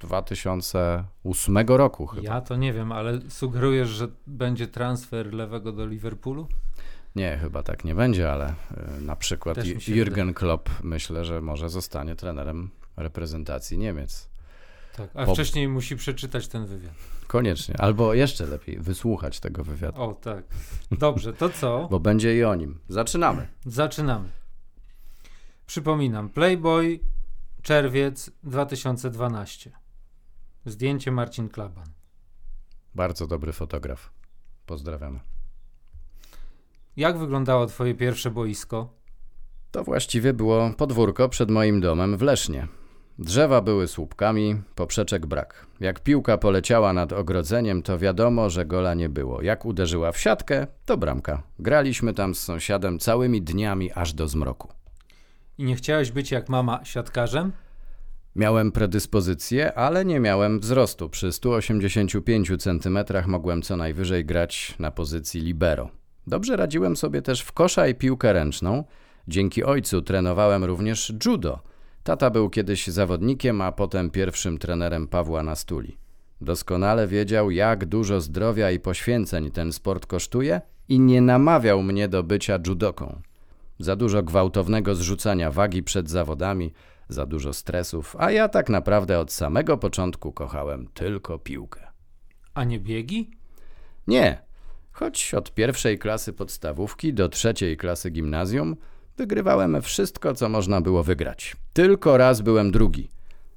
2008 0.00 1.58
roku 1.68 2.06
chyba. 2.06 2.22
Ja 2.22 2.40
to 2.40 2.56
nie 2.56 2.72
wiem, 2.72 2.92
ale 2.92 3.20
sugerujesz, 3.28 3.88
że 3.88 4.08
będzie 4.26 4.66
transfer 4.66 5.34
lewego 5.34 5.72
do 5.72 5.86
Liverpoolu? 5.86 6.48
Nie, 7.16 7.38
chyba 7.38 7.62
tak 7.62 7.84
nie 7.84 7.94
będzie, 7.94 8.32
ale 8.32 8.54
y, 8.98 9.00
na 9.00 9.16
przykład 9.16 9.58
Jürgen 9.58 10.34
Klopp 10.34 10.70
myślę, 10.82 11.24
że 11.24 11.40
może 11.40 11.68
zostanie 11.68 12.16
trenerem 12.16 12.70
reprezentacji 12.96 13.78
Niemiec. 13.78 14.28
Tak. 14.96 15.10
A 15.14 15.26
wcześniej 15.26 15.68
musi 15.68 15.96
przeczytać 15.96 16.48
ten 16.48 16.66
wywiad. 16.66 16.92
Koniecznie, 17.26 17.80
albo 17.80 18.14
jeszcze 18.14 18.46
lepiej, 18.46 18.78
wysłuchać 18.78 19.40
tego 19.40 19.64
wywiadu, 19.64 20.02
O, 20.02 20.14
tak. 20.14 20.44
Dobrze, 20.90 21.32
to 21.32 21.48
co? 21.50 21.86
bo 21.90 22.00
będzie 22.00 22.36
i 22.36 22.44
o 22.44 22.54
nim. 22.54 22.78
Zaczynamy. 22.88 23.46
Zaczynamy. 23.66 24.28
Przypominam, 25.66 26.28
Playboy, 26.28 27.00
czerwiec 27.62 28.30
2012. 28.42 29.85
Zdjęcie 30.66 31.10
Marcin 31.10 31.48
Klaban. 31.48 31.84
Bardzo 32.94 33.26
dobry 33.26 33.52
fotograf. 33.52 34.10
Pozdrawiamy. 34.66 35.20
Jak 36.96 37.18
wyglądało 37.18 37.66
twoje 37.66 37.94
pierwsze 37.94 38.30
boisko? 38.30 38.92
To 39.70 39.84
właściwie 39.84 40.32
było 40.32 40.70
podwórko 40.76 41.28
przed 41.28 41.50
moim 41.50 41.80
domem 41.80 42.16
w 42.16 42.22
Lesznie. 42.22 42.68
Drzewa 43.18 43.60
były 43.60 43.88
słupkami, 43.88 44.62
poprzeczek 44.74 45.26
brak. 45.26 45.66
Jak 45.80 46.00
piłka 46.00 46.38
poleciała 46.38 46.92
nad 46.92 47.12
ogrodzeniem, 47.12 47.82
to 47.82 47.98
wiadomo, 47.98 48.50
że 48.50 48.66
gola 48.66 48.94
nie 48.94 49.08
było. 49.08 49.42
Jak 49.42 49.64
uderzyła 49.64 50.12
w 50.12 50.18
siatkę, 50.18 50.66
to 50.84 50.96
bramka. 50.96 51.42
Graliśmy 51.58 52.14
tam 52.14 52.34
z 52.34 52.38
sąsiadem 52.40 52.98
całymi 52.98 53.42
dniami 53.42 53.92
aż 53.92 54.12
do 54.12 54.28
zmroku. 54.28 54.68
I 55.58 55.64
nie 55.64 55.76
chciałeś 55.76 56.10
być 56.10 56.30
jak 56.30 56.48
mama 56.48 56.84
siatkarzem? 56.84 57.52
Miałem 58.36 58.72
predyspozycję, 58.72 59.74
ale 59.74 60.04
nie 60.04 60.20
miałem 60.20 60.60
wzrostu. 60.60 61.08
Przy 61.08 61.32
185 61.32 62.52
cm 62.58 62.98
mogłem 63.26 63.62
co 63.62 63.76
najwyżej 63.76 64.24
grać 64.24 64.74
na 64.78 64.90
pozycji 64.90 65.40
libero. 65.40 65.90
Dobrze 66.26 66.56
radziłem 66.56 66.96
sobie 66.96 67.22
też 67.22 67.40
w 67.40 67.52
kosza 67.52 67.88
i 67.88 67.94
piłkę 67.94 68.32
ręczną. 68.32 68.84
Dzięki 69.28 69.64
ojcu 69.64 70.02
trenowałem 70.02 70.64
również 70.64 71.12
judo. 71.26 71.60
Tata 72.02 72.30
był 72.30 72.50
kiedyś 72.50 72.86
zawodnikiem, 72.86 73.60
a 73.60 73.72
potem 73.72 74.10
pierwszym 74.10 74.58
trenerem 74.58 75.08
Pawła 75.08 75.42
Nastuli. 75.42 75.96
Doskonale 76.40 77.06
wiedział, 77.06 77.50
jak 77.50 77.84
dużo 77.84 78.20
zdrowia 78.20 78.70
i 78.70 78.80
poświęceń 78.80 79.50
ten 79.50 79.72
sport 79.72 80.06
kosztuje 80.06 80.60
i 80.88 81.00
nie 81.00 81.20
namawiał 81.20 81.82
mnie 81.82 82.08
do 82.08 82.22
bycia 82.22 82.58
judoką. 82.66 83.20
Za 83.78 83.96
dużo 83.96 84.22
gwałtownego 84.22 84.94
zrzucania 84.94 85.50
wagi 85.50 85.82
przed 85.82 86.10
zawodami, 86.10 86.72
za 87.08 87.26
dużo 87.26 87.52
stresów, 87.52 88.16
a 88.18 88.30
ja 88.30 88.48
tak 88.48 88.68
naprawdę 88.68 89.18
od 89.18 89.32
samego 89.32 89.78
początku 89.78 90.32
kochałem 90.32 90.88
tylko 90.94 91.38
piłkę. 91.38 91.86
A 92.54 92.64
nie 92.64 92.80
biegi? 92.80 93.30
Nie, 94.06 94.42
choć 94.92 95.34
od 95.34 95.54
pierwszej 95.54 95.98
klasy 95.98 96.32
podstawówki 96.32 97.14
do 97.14 97.28
trzeciej 97.28 97.76
klasy 97.76 98.10
gimnazjum 98.10 98.76
wygrywałem 99.16 99.82
wszystko, 99.82 100.34
co 100.34 100.48
można 100.48 100.80
było 100.80 101.02
wygrać. 101.02 101.56
Tylko 101.72 102.16
raz 102.16 102.40
byłem 102.40 102.70
drugi. 102.70 103.10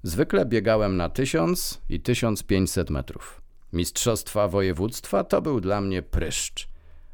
Zwykle 0.04 0.46
biegałem 0.46 0.98
na 0.98 1.10
1000 1.10 1.82
i 1.90 2.00
1500 2.00 2.90
metrów. 2.90 3.42
Mistrzostwa 3.74 4.48
województwa 4.48 5.24
to 5.24 5.42
był 5.42 5.62
dla 5.62 5.82
mnie 5.82 6.02
pryszcz. 6.02 6.68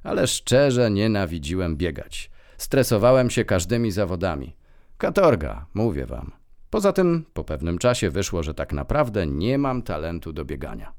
Ale 0.04 0.28
szczerze 0.28 0.92
nienawidziłem 0.92 1.78
biegać. 1.78 2.32
Stresowałem 2.58 3.30
się 3.30 3.46
każdymi 3.46 3.92
zawodami. 3.92 4.56
Katorga, 4.98 5.66
mówię 5.74 6.06
wam. 6.06 6.32
Poza 6.70 6.94
tym, 6.94 7.26
po 7.34 7.44
pewnym 7.44 7.78
czasie 7.78 8.10
wyszło, 8.10 8.44
że 8.44 8.54
tak 8.54 8.74
naprawdę 8.74 9.28
nie 9.28 9.58
mam 9.58 9.82
talentu 9.82 10.34
do 10.34 10.46
biegania. 10.46 10.94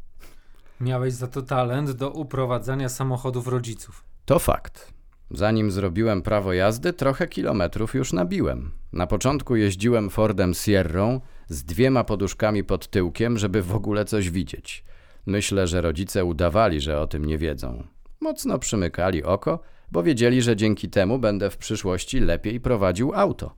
Miałeś 0.81 1.13
za 1.13 1.27
to 1.27 1.43
talent 1.43 1.91
do 1.91 2.11
uprowadzania 2.11 2.89
samochodów 2.89 3.49
rodziców. 3.49 4.05
To 4.25 4.39
fakt. 4.39 4.93
Zanim 5.31 5.71
zrobiłem 5.71 6.23
prawo 6.23 6.53
jazdy, 6.53 6.93
trochę 6.93 7.27
kilometrów 7.27 7.95
już 7.95 8.13
nabiłem. 8.13 8.71
Na 8.93 9.07
początku 9.07 9.57
jeździłem 9.57 10.11
Fordem 10.11 10.55
Sierrą 10.55 11.21
z 11.49 11.65
dwiema 11.65 12.05
poduszkami 12.05 12.65
pod 12.65 12.89
tyłkiem, 12.89 13.39
żeby 13.39 13.63
w 13.63 13.75
ogóle 13.75 14.05
coś 14.05 14.31
widzieć. 14.31 14.85
Myślę, 15.27 15.67
że 15.67 15.81
rodzice 15.81 16.25
udawali, 16.25 16.81
że 16.81 17.01
o 17.01 17.07
tym 17.07 17.25
nie 17.25 17.39
wiedzą. 17.39 17.87
Mocno 18.21 18.59
przymykali 18.59 19.25
oko, 19.25 19.61
bo 19.93 20.03
wiedzieli, 20.03 20.43
że 20.43 20.57
dzięki 20.57 20.89
temu 20.91 21.19
będę 21.19 21.51
w 21.51 21.57
przyszłości 21.57 22.21
lepiej 22.21 22.61
prowadził 22.61 23.15
auto. 23.15 23.55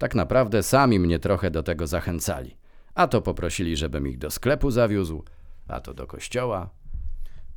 Tak 0.00 0.14
naprawdę 0.14 0.62
sami 0.62 0.98
mnie 0.98 1.18
trochę 1.18 1.50
do 1.50 1.62
tego 1.62 1.86
zachęcali. 1.86 2.56
A 2.94 3.06
to 3.06 3.22
poprosili, 3.22 3.76
żebym 3.76 4.08
ich 4.08 4.18
do 4.18 4.30
sklepu 4.30 4.70
zawiózł, 4.70 5.24
a 5.68 5.80
to 5.80 5.94
do 5.94 6.06
kościoła. 6.06 6.70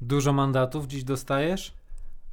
Dużo 0.02 0.34
mandatów 0.34 0.88
dziś 0.88 1.04
dostajesz? 1.04 1.74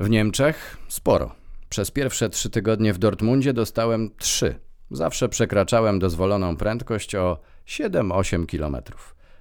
W 0.01 0.11
Niemczech 0.11 0.77
sporo. 0.89 1.35
Przez 1.69 1.91
pierwsze 1.91 2.29
trzy 2.29 2.51
tygodnie 2.51 2.93
w 2.93 2.99
Dortmundzie 2.99 3.53
dostałem 3.53 4.11
trzy. 4.17 4.55
Zawsze 4.91 5.29
przekraczałem 5.29 5.99
dozwoloną 5.99 6.57
prędkość 6.57 7.15
o 7.15 7.39
7-8 7.67 8.47
km. 8.47 8.77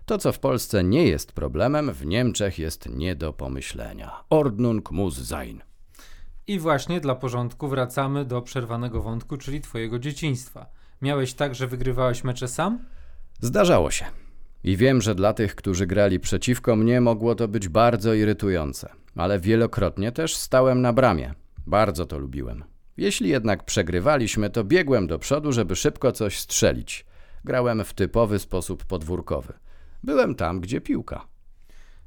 To, 0.05 0.17
co 0.17 0.31
w 0.31 0.39
Polsce 0.39 0.83
nie 0.83 1.07
jest 1.07 1.31
problemem, 1.31 1.93
w 1.93 2.05
Niemczech 2.05 2.59
jest 2.59 2.89
nie 2.89 3.15
do 3.15 3.33
pomyślenia. 3.33 4.23
Ordnung 4.29 4.91
muss 4.91 5.27
sein. 5.27 5.68
I 6.49 6.59
właśnie 6.59 6.99
dla 6.99 7.15
porządku 7.15 7.67
wracamy 7.67 8.25
do 8.25 8.41
przerwanego 8.41 9.01
wątku, 9.01 9.37
czyli 9.37 9.61
twojego 9.61 9.99
dzieciństwa. 9.99 10.65
Miałeś 11.01 11.33
tak, 11.33 11.55
że 11.55 11.67
wygrywałeś 11.67 12.23
mecze 12.23 12.47
sam? 12.47 12.79
Zdarzało 13.41 13.91
się. 13.91 14.05
I 14.63 14.77
wiem, 14.77 15.01
że 15.01 15.15
dla 15.15 15.33
tych, 15.33 15.55
którzy 15.55 15.87
grali 15.87 16.19
przeciwko 16.19 16.75
mnie, 16.75 17.01
mogło 17.01 17.35
to 17.35 17.47
być 17.47 17.67
bardzo 17.67 18.13
irytujące, 18.13 18.89
ale 19.15 19.39
wielokrotnie 19.39 20.11
też 20.11 20.35
stałem 20.35 20.81
na 20.81 20.93
bramie. 20.93 21.33
Bardzo 21.67 22.05
to 22.05 22.17
lubiłem. 22.17 22.63
Jeśli 22.97 23.29
jednak 23.29 23.63
przegrywaliśmy, 23.63 24.49
to 24.49 24.63
biegłem 24.63 25.07
do 25.07 25.19
przodu, 25.19 25.51
żeby 25.51 25.75
szybko 25.75 26.11
coś 26.11 26.39
strzelić. 26.39 27.05
Grałem 27.43 27.83
w 27.83 27.93
typowy 27.93 28.39
sposób 28.39 28.85
podwórkowy. 28.85 29.53
Byłem 30.03 30.35
tam, 30.35 30.59
gdzie 30.59 30.81
piłka. 30.81 31.25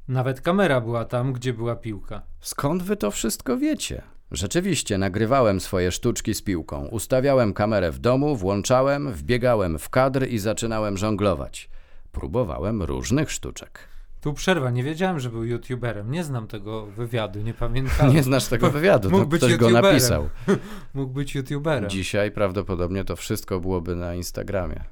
Nawet 0.09 0.41
kamera 0.41 0.81
była 0.81 1.05
tam, 1.05 1.33
gdzie 1.33 1.53
była 1.53 1.77
piłka. 1.77 2.23
Skąd 2.41 2.83
wy 2.83 2.97
to 2.97 3.11
wszystko 3.11 3.57
wiecie? 3.57 4.03
Rzeczywiście 4.33 4.99
nagrywałem 4.99 5.61
swoje 5.61 5.93
sztuczki 5.93 6.35
z 6.35 6.43
piłką. 6.43 6.87
Ustawiałem 6.87 7.55
kamerę 7.55 7.91
w 7.91 7.99
domu, 7.99 8.37
włączałem, 8.37 9.12
wbiegałem 9.12 9.79
w 9.79 9.89
kadr 9.89 10.29
i 10.29 10.39
zaczynałem 10.39 10.97
żonglować. 10.97 11.71
Próbowałem 12.12 12.83
różnych 12.83 13.31
sztuczek. 13.31 13.89
Tu 14.21 14.33
przerwa, 14.33 14.71
nie 14.71 14.83
wiedziałem, 14.85 15.21
że 15.21 15.31
był 15.31 15.45
youtuberem. 15.45 16.11
Nie 16.11 16.25
znam 16.25 16.47
tego 16.47 16.87
wywiadu, 16.87 17.41
nie 17.41 17.55
pamiętam. 17.55 18.15
Nie 18.15 18.23
znasz 18.23 18.47
tego 18.47 18.71
wywiadu, 18.71 19.11
Mógł 19.11 19.23
to 19.23 19.29
być 19.29 19.41
ktoś 19.41 19.57
go 19.57 19.67
youtuberem. 19.69 19.93
napisał. 19.93 20.29
Mógł 20.95 21.12
być 21.12 21.35
youtuberem. 21.35 21.91
Dzisiaj 21.91 22.31
prawdopodobnie 22.31 23.05
to 23.05 23.17
wszystko 23.17 23.61
byłoby 23.61 23.97
na 23.97 24.15
Instagramie. 24.15 24.85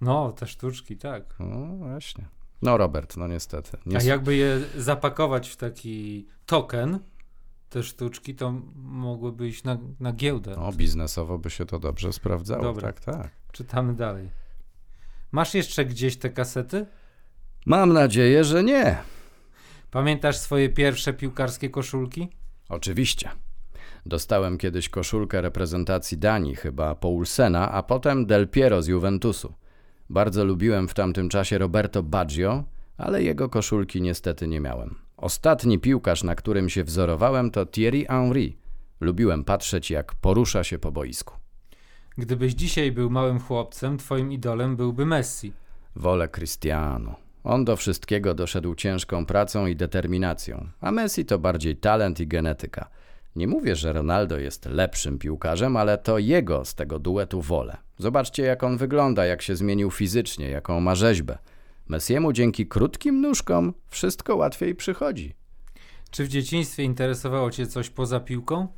No, 0.00 0.32
te 0.32 0.46
sztuczki, 0.46 0.96
tak. 0.96 1.24
No 1.40 1.66
właśnie. 1.76 2.24
No 2.62 2.76
Robert, 2.76 3.16
no 3.16 3.26
niestety. 3.28 3.76
Nie 3.86 3.96
A 3.96 4.02
jakby 4.02 4.36
je 4.36 4.60
zapakować 4.76 5.48
w 5.48 5.56
taki 5.56 6.26
token, 6.46 6.98
te 7.68 7.82
sztuczki, 7.82 8.34
to 8.34 8.52
mogłyby 8.76 9.48
iść 9.48 9.64
na, 9.64 9.78
na 10.00 10.12
giełdę. 10.12 10.54
No, 10.56 10.72
biznesowo 10.72 11.38
by 11.38 11.50
się 11.50 11.66
to 11.66 11.78
dobrze 11.78 12.12
sprawdzało. 12.12 12.62
Dobra. 12.62 12.92
Tak, 12.92 13.00
tak. 13.00 13.30
Czytamy 13.52 13.94
dalej. 13.94 14.30
Masz 15.32 15.54
jeszcze 15.54 15.84
gdzieś 15.84 16.16
te 16.16 16.30
kasety? 16.30 16.86
Mam 17.66 17.92
nadzieję, 17.92 18.44
że 18.44 18.64
nie. 18.64 18.96
Pamiętasz 19.90 20.38
swoje 20.38 20.68
pierwsze 20.68 21.12
piłkarskie 21.12 21.70
koszulki? 21.70 22.28
Oczywiście. 22.68 23.30
Dostałem 24.06 24.58
kiedyś 24.58 24.88
koszulkę 24.88 25.40
reprezentacji 25.40 26.18
Danii, 26.18 26.56
chyba 26.56 26.94
Poulsena, 26.94 27.72
a 27.72 27.82
potem 27.82 28.26
Del 28.26 28.48
Piero 28.48 28.82
z 28.82 28.86
Juventusu. 28.86 29.54
Bardzo 30.10 30.44
lubiłem 30.44 30.88
w 30.88 30.94
tamtym 30.94 31.28
czasie 31.28 31.58
Roberto 31.58 32.02
Baggio, 32.02 32.64
ale 32.96 33.22
jego 33.22 33.48
koszulki 33.48 34.02
niestety 34.02 34.48
nie 34.48 34.60
miałem. 34.60 35.07
Ostatni 35.18 35.78
piłkarz, 35.78 36.22
na 36.22 36.34
którym 36.34 36.68
się 36.68 36.84
wzorowałem, 36.84 37.50
to 37.50 37.66
Thierry 37.66 38.04
Henry. 38.04 38.52
Lubiłem 39.00 39.44
patrzeć, 39.44 39.90
jak 39.90 40.14
porusza 40.14 40.64
się 40.64 40.78
po 40.78 40.92
boisku. 40.92 41.34
Gdybyś 42.18 42.54
dzisiaj 42.54 42.92
był 42.92 43.10
małym 43.10 43.40
chłopcem, 43.40 43.98
twoim 43.98 44.32
idolem 44.32 44.76
byłby 44.76 45.06
Messi. 45.06 45.52
Wolę 45.96 46.28
Cristiano. 46.28 47.14
On 47.44 47.64
do 47.64 47.76
wszystkiego 47.76 48.34
doszedł 48.34 48.74
ciężką 48.74 49.26
pracą 49.26 49.66
i 49.66 49.76
determinacją, 49.76 50.68
a 50.80 50.90
Messi 50.92 51.24
to 51.24 51.38
bardziej 51.38 51.76
talent 51.76 52.20
i 52.20 52.26
genetyka. 52.26 52.88
Nie 53.36 53.46
mówię, 53.46 53.76
że 53.76 53.92
Ronaldo 53.92 54.38
jest 54.38 54.66
lepszym 54.66 55.18
piłkarzem, 55.18 55.76
ale 55.76 55.98
to 55.98 56.18
jego 56.18 56.64
z 56.64 56.74
tego 56.74 56.98
duetu 56.98 57.42
wolę. 57.42 57.76
Zobaczcie, 57.98 58.42
jak 58.42 58.64
on 58.64 58.76
wygląda, 58.76 59.26
jak 59.26 59.42
się 59.42 59.56
zmienił 59.56 59.90
fizycznie, 59.90 60.50
jaką 60.50 60.80
ma 60.80 60.94
rzeźbę. 60.94 61.38
Messiemu 61.88 62.32
dzięki 62.32 62.66
krótkim 62.66 63.20
nóżkom 63.20 63.74
wszystko 63.86 64.36
łatwiej 64.36 64.74
przychodzi. 64.74 65.34
Czy 66.10 66.24
w 66.24 66.28
dzieciństwie 66.28 66.82
interesowało 66.82 67.50
cię 67.50 67.66
coś 67.66 67.90
poza 67.90 68.20
piłką? 68.20 68.68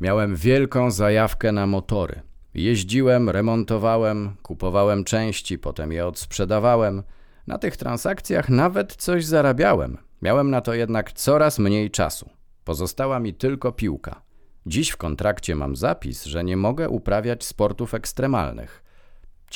Miałem 0.00 0.36
wielką 0.36 0.90
zajawkę 0.90 1.52
na 1.52 1.66
motory. 1.66 2.20
Jeździłem, 2.54 3.30
remontowałem, 3.30 4.36
kupowałem 4.42 5.04
części, 5.04 5.58
potem 5.58 5.92
je 5.92 6.06
odsprzedawałem. 6.06 7.02
Na 7.46 7.58
tych 7.58 7.76
transakcjach 7.76 8.48
nawet 8.48 8.96
coś 8.96 9.24
zarabiałem. 9.24 9.98
Miałem 10.22 10.50
na 10.50 10.60
to 10.60 10.74
jednak 10.74 11.12
coraz 11.12 11.58
mniej 11.58 11.90
czasu. 11.90 12.30
Pozostała 12.64 13.20
mi 13.20 13.34
tylko 13.34 13.72
piłka. 13.72 14.22
Dziś 14.66 14.90
w 14.90 14.96
kontrakcie 14.96 15.54
mam 15.54 15.76
zapis, 15.76 16.24
że 16.24 16.44
nie 16.44 16.56
mogę 16.56 16.88
uprawiać 16.88 17.44
sportów 17.44 17.94
ekstremalnych. 17.94 18.85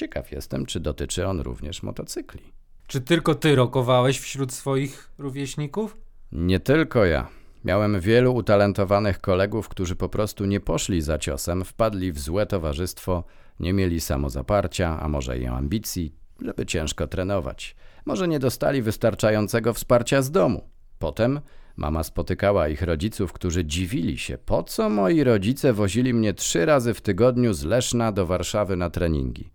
Ciekaw 0.00 0.32
jestem, 0.32 0.66
czy 0.66 0.80
dotyczy 0.80 1.26
on 1.26 1.40
również 1.40 1.82
motocykli. 1.82 2.40
Czy 2.86 3.00
tylko 3.00 3.34
ty 3.34 3.54
rokowałeś 3.54 4.18
wśród 4.20 4.52
swoich 4.52 5.10
rówieśników? 5.18 5.96
Nie 6.32 6.60
tylko 6.60 7.04
ja. 7.04 7.28
Miałem 7.64 8.00
wielu 8.00 8.34
utalentowanych 8.34 9.20
kolegów, 9.20 9.68
którzy 9.68 9.96
po 9.96 10.08
prostu 10.08 10.44
nie 10.44 10.60
poszli 10.60 11.02
za 11.02 11.18
ciosem, 11.18 11.64
wpadli 11.64 12.12
w 12.12 12.18
złe 12.18 12.46
towarzystwo, 12.46 13.24
nie 13.60 13.72
mieli 13.72 14.00
samozaparcia, 14.00 15.00
a 15.00 15.08
może 15.08 15.38
i 15.38 15.46
ambicji, 15.46 16.14
żeby 16.42 16.66
ciężko 16.66 17.06
trenować. 17.06 17.76
Może 18.04 18.28
nie 18.28 18.38
dostali 18.38 18.82
wystarczającego 18.82 19.74
wsparcia 19.74 20.22
z 20.22 20.30
domu. 20.30 20.68
Potem 20.98 21.40
mama 21.76 22.02
spotykała 22.02 22.68
ich 22.68 22.82
rodziców, 22.82 23.32
którzy 23.32 23.64
dziwili 23.64 24.18
się, 24.18 24.38
po 24.38 24.62
co 24.62 24.90
moi 24.90 25.24
rodzice 25.24 25.72
wozili 25.72 26.14
mnie 26.14 26.34
trzy 26.34 26.66
razy 26.66 26.94
w 26.94 27.00
tygodniu 27.00 27.54
z 27.54 27.64
Leszna 27.64 28.12
do 28.12 28.26
Warszawy 28.26 28.76
na 28.76 28.90
treningi. 28.90 29.50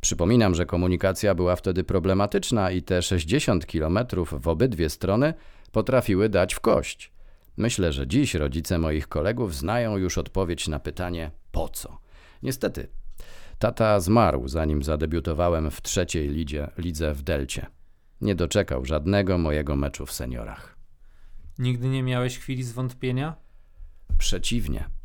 Przypominam, 0.00 0.54
że 0.54 0.66
komunikacja 0.66 1.34
była 1.34 1.56
wtedy 1.56 1.84
problematyczna 1.84 2.70
i 2.70 2.82
te 2.82 3.02
60 3.02 3.66
kilometrów 3.66 4.34
w 4.42 4.48
obydwie 4.48 4.90
strony 4.90 5.34
potrafiły 5.72 6.28
dać 6.28 6.54
w 6.54 6.60
kość. 6.60 7.12
Myślę, 7.56 7.92
że 7.92 8.06
dziś 8.06 8.34
rodzice 8.34 8.78
moich 8.78 9.08
kolegów 9.08 9.54
znają 9.54 9.96
już 9.96 10.18
odpowiedź 10.18 10.68
na 10.68 10.80
pytanie 10.80 11.30
po 11.52 11.68
co. 11.68 11.98
Niestety, 12.42 12.88
tata 13.58 14.00
zmarł 14.00 14.48
zanim 14.48 14.82
zadebiutowałem 14.82 15.70
w 15.70 15.82
trzeciej 15.82 16.28
lidzie, 16.28 16.70
lidze 16.78 17.14
w 17.14 17.22
Delcie. 17.22 17.66
Nie 18.20 18.34
doczekał 18.34 18.84
żadnego 18.84 19.38
mojego 19.38 19.76
meczu 19.76 20.06
w 20.06 20.12
seniorach. 20.12 20.78
Nigdy 21.58 21.88
nie 21.88 22.02
miałeś 22.02 22.38
chwili 22.38 22.62
zwątpienia? 22.62 23.34
Przeciwnie. 24.18 24.97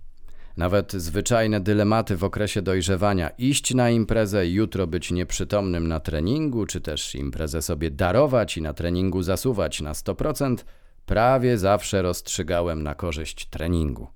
Nawet 0.57 0.93
zwyczajne 0.93 1.59
dylematy 1.59 2.17
w 2.17 2.23
okresie 2.23 2.61
dojrzewania, 2.61 3.29
iść 3.29 3.73
na 3.73 3.89
imprezę 3.89 4.47
jutro 4.47 4.87
być 4.87 5.11
nieprzytomnym 5.11 5.87
na 5.87 5.99
treningu, 5.99 6.65
czy 6.65 6.81
też 6.81 7.15
imprezę 7.15 7.61
sobie 7.61 7.91
darować 7.91 8.57
i 8.57 8.61
na 8.61 8.73
treningu 8.73 9.21
zasuwać 9.23 9.81
na 9.81 9.93
100%, 9.93 10.57
prawie 11.05 11.57
zawsze 11.57 12.01
rozstrzygałem 12.01 12.83
na 12.83 12.95
korzyść 12.95 13.45
treningu. 13.45 14.07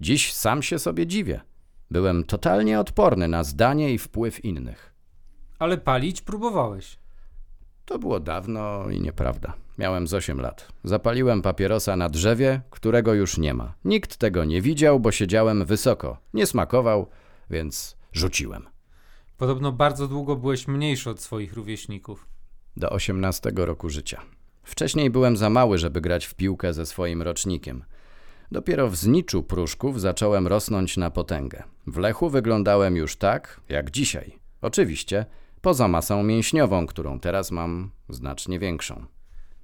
Dziś 0.00 0.32
sam 0.32 0.62
się 0.62 0.78
sobie 0.78 1.06
dziwię. 1.06 1.40
Byłem 1.90 2.24
totalnie 2.24 2.80
odporny 2.80 3.28
na 3.28 3.44
zdanie 3.44 3.94
i 3.94 3.98
wpływ 3.98 4.44
innych. 4.44 4.94
Ale 5.58 5.78
palić 5.78 6.22
próbowałeś. 6.22 6.98
To 7.84 7.98
było 7.98 8.20
dawno 8.20 8.90
i 8.90 9.00
nieprawda. 9.00 9.61
Miałem 9.78 10.06
z 10.06 10.14
8 10.14 10.40
lat. 10.40 10.68
Zapaliłem 10.84 11.42
papierosa 11.42 11.96
na 11.96 12.08
drzewie, 12.08 12.60
którego 12.70 13.14
już 13.14 13.38
nie 13.38 13.54
ma. 13.54 13.74
Nikt 13.84 14.16
tego 14.16 14.44
nie 14.44 14.62
widział, 14.62 15.00
bo 15.00 15.12
siedziałem 15.12 15.64
wysoko. 15.64 16.18
Nie 16.34 16.46
smakował, 16.46 17.06
więc 17.50 17.96
rzuciłem. 18.12 18.66
Podobno 19.36 19.72
bardzo 19.72 20.08
długo 20.08 20.36
byłeś 20.36 20.68
mniejszy 20.68 21.10
od 21.10 21.20
swoich 21.20 21.54
rówieśników. 21.54 22.26
Do 22.76 22.90
18 22.90 23.52
roku 23.56 23.88
życia. 23.88 24.20
Wcześniej 24.62 25.10
byłem 25.10 25.36
za 25.36 25.50
mały, 25.50 25.78
żeby 25.78 26.00
grać 26.00 26.26
w 26.26 26.34
piłkę 26.34 26.72
ze 26.72 26.86
swoim 26.86 27.22
rocznikiem. 27.22 27.84
Dopiero 28.52 28.88
w 28.88 28.96
zniczu 28.96 29.42
pruszków 29.42 30.00
zacząłem 30.00 30.46
rosnąć 30.46 30.96
na 30.96 31.10
potęgę. 31.10 31.62
W 31.86 31.96
Lechu 31.96 32.30
wyglądałem 32.30 32.96
już 32.96 33.16
tak, 33.16 33.60
jak 33.68 33.90
dzisiaj. 33.90 34.38
Oczywiście, 34.62 35.26
poza 35.60 35.88
masą 35.88 36.22
mięśniową, 36.22 36.86
którą 36.86 37.20
teraz 37.20 37.50
mam 37.50 37.90
znacznie 38.08 38.58
większą. 38.58 39.06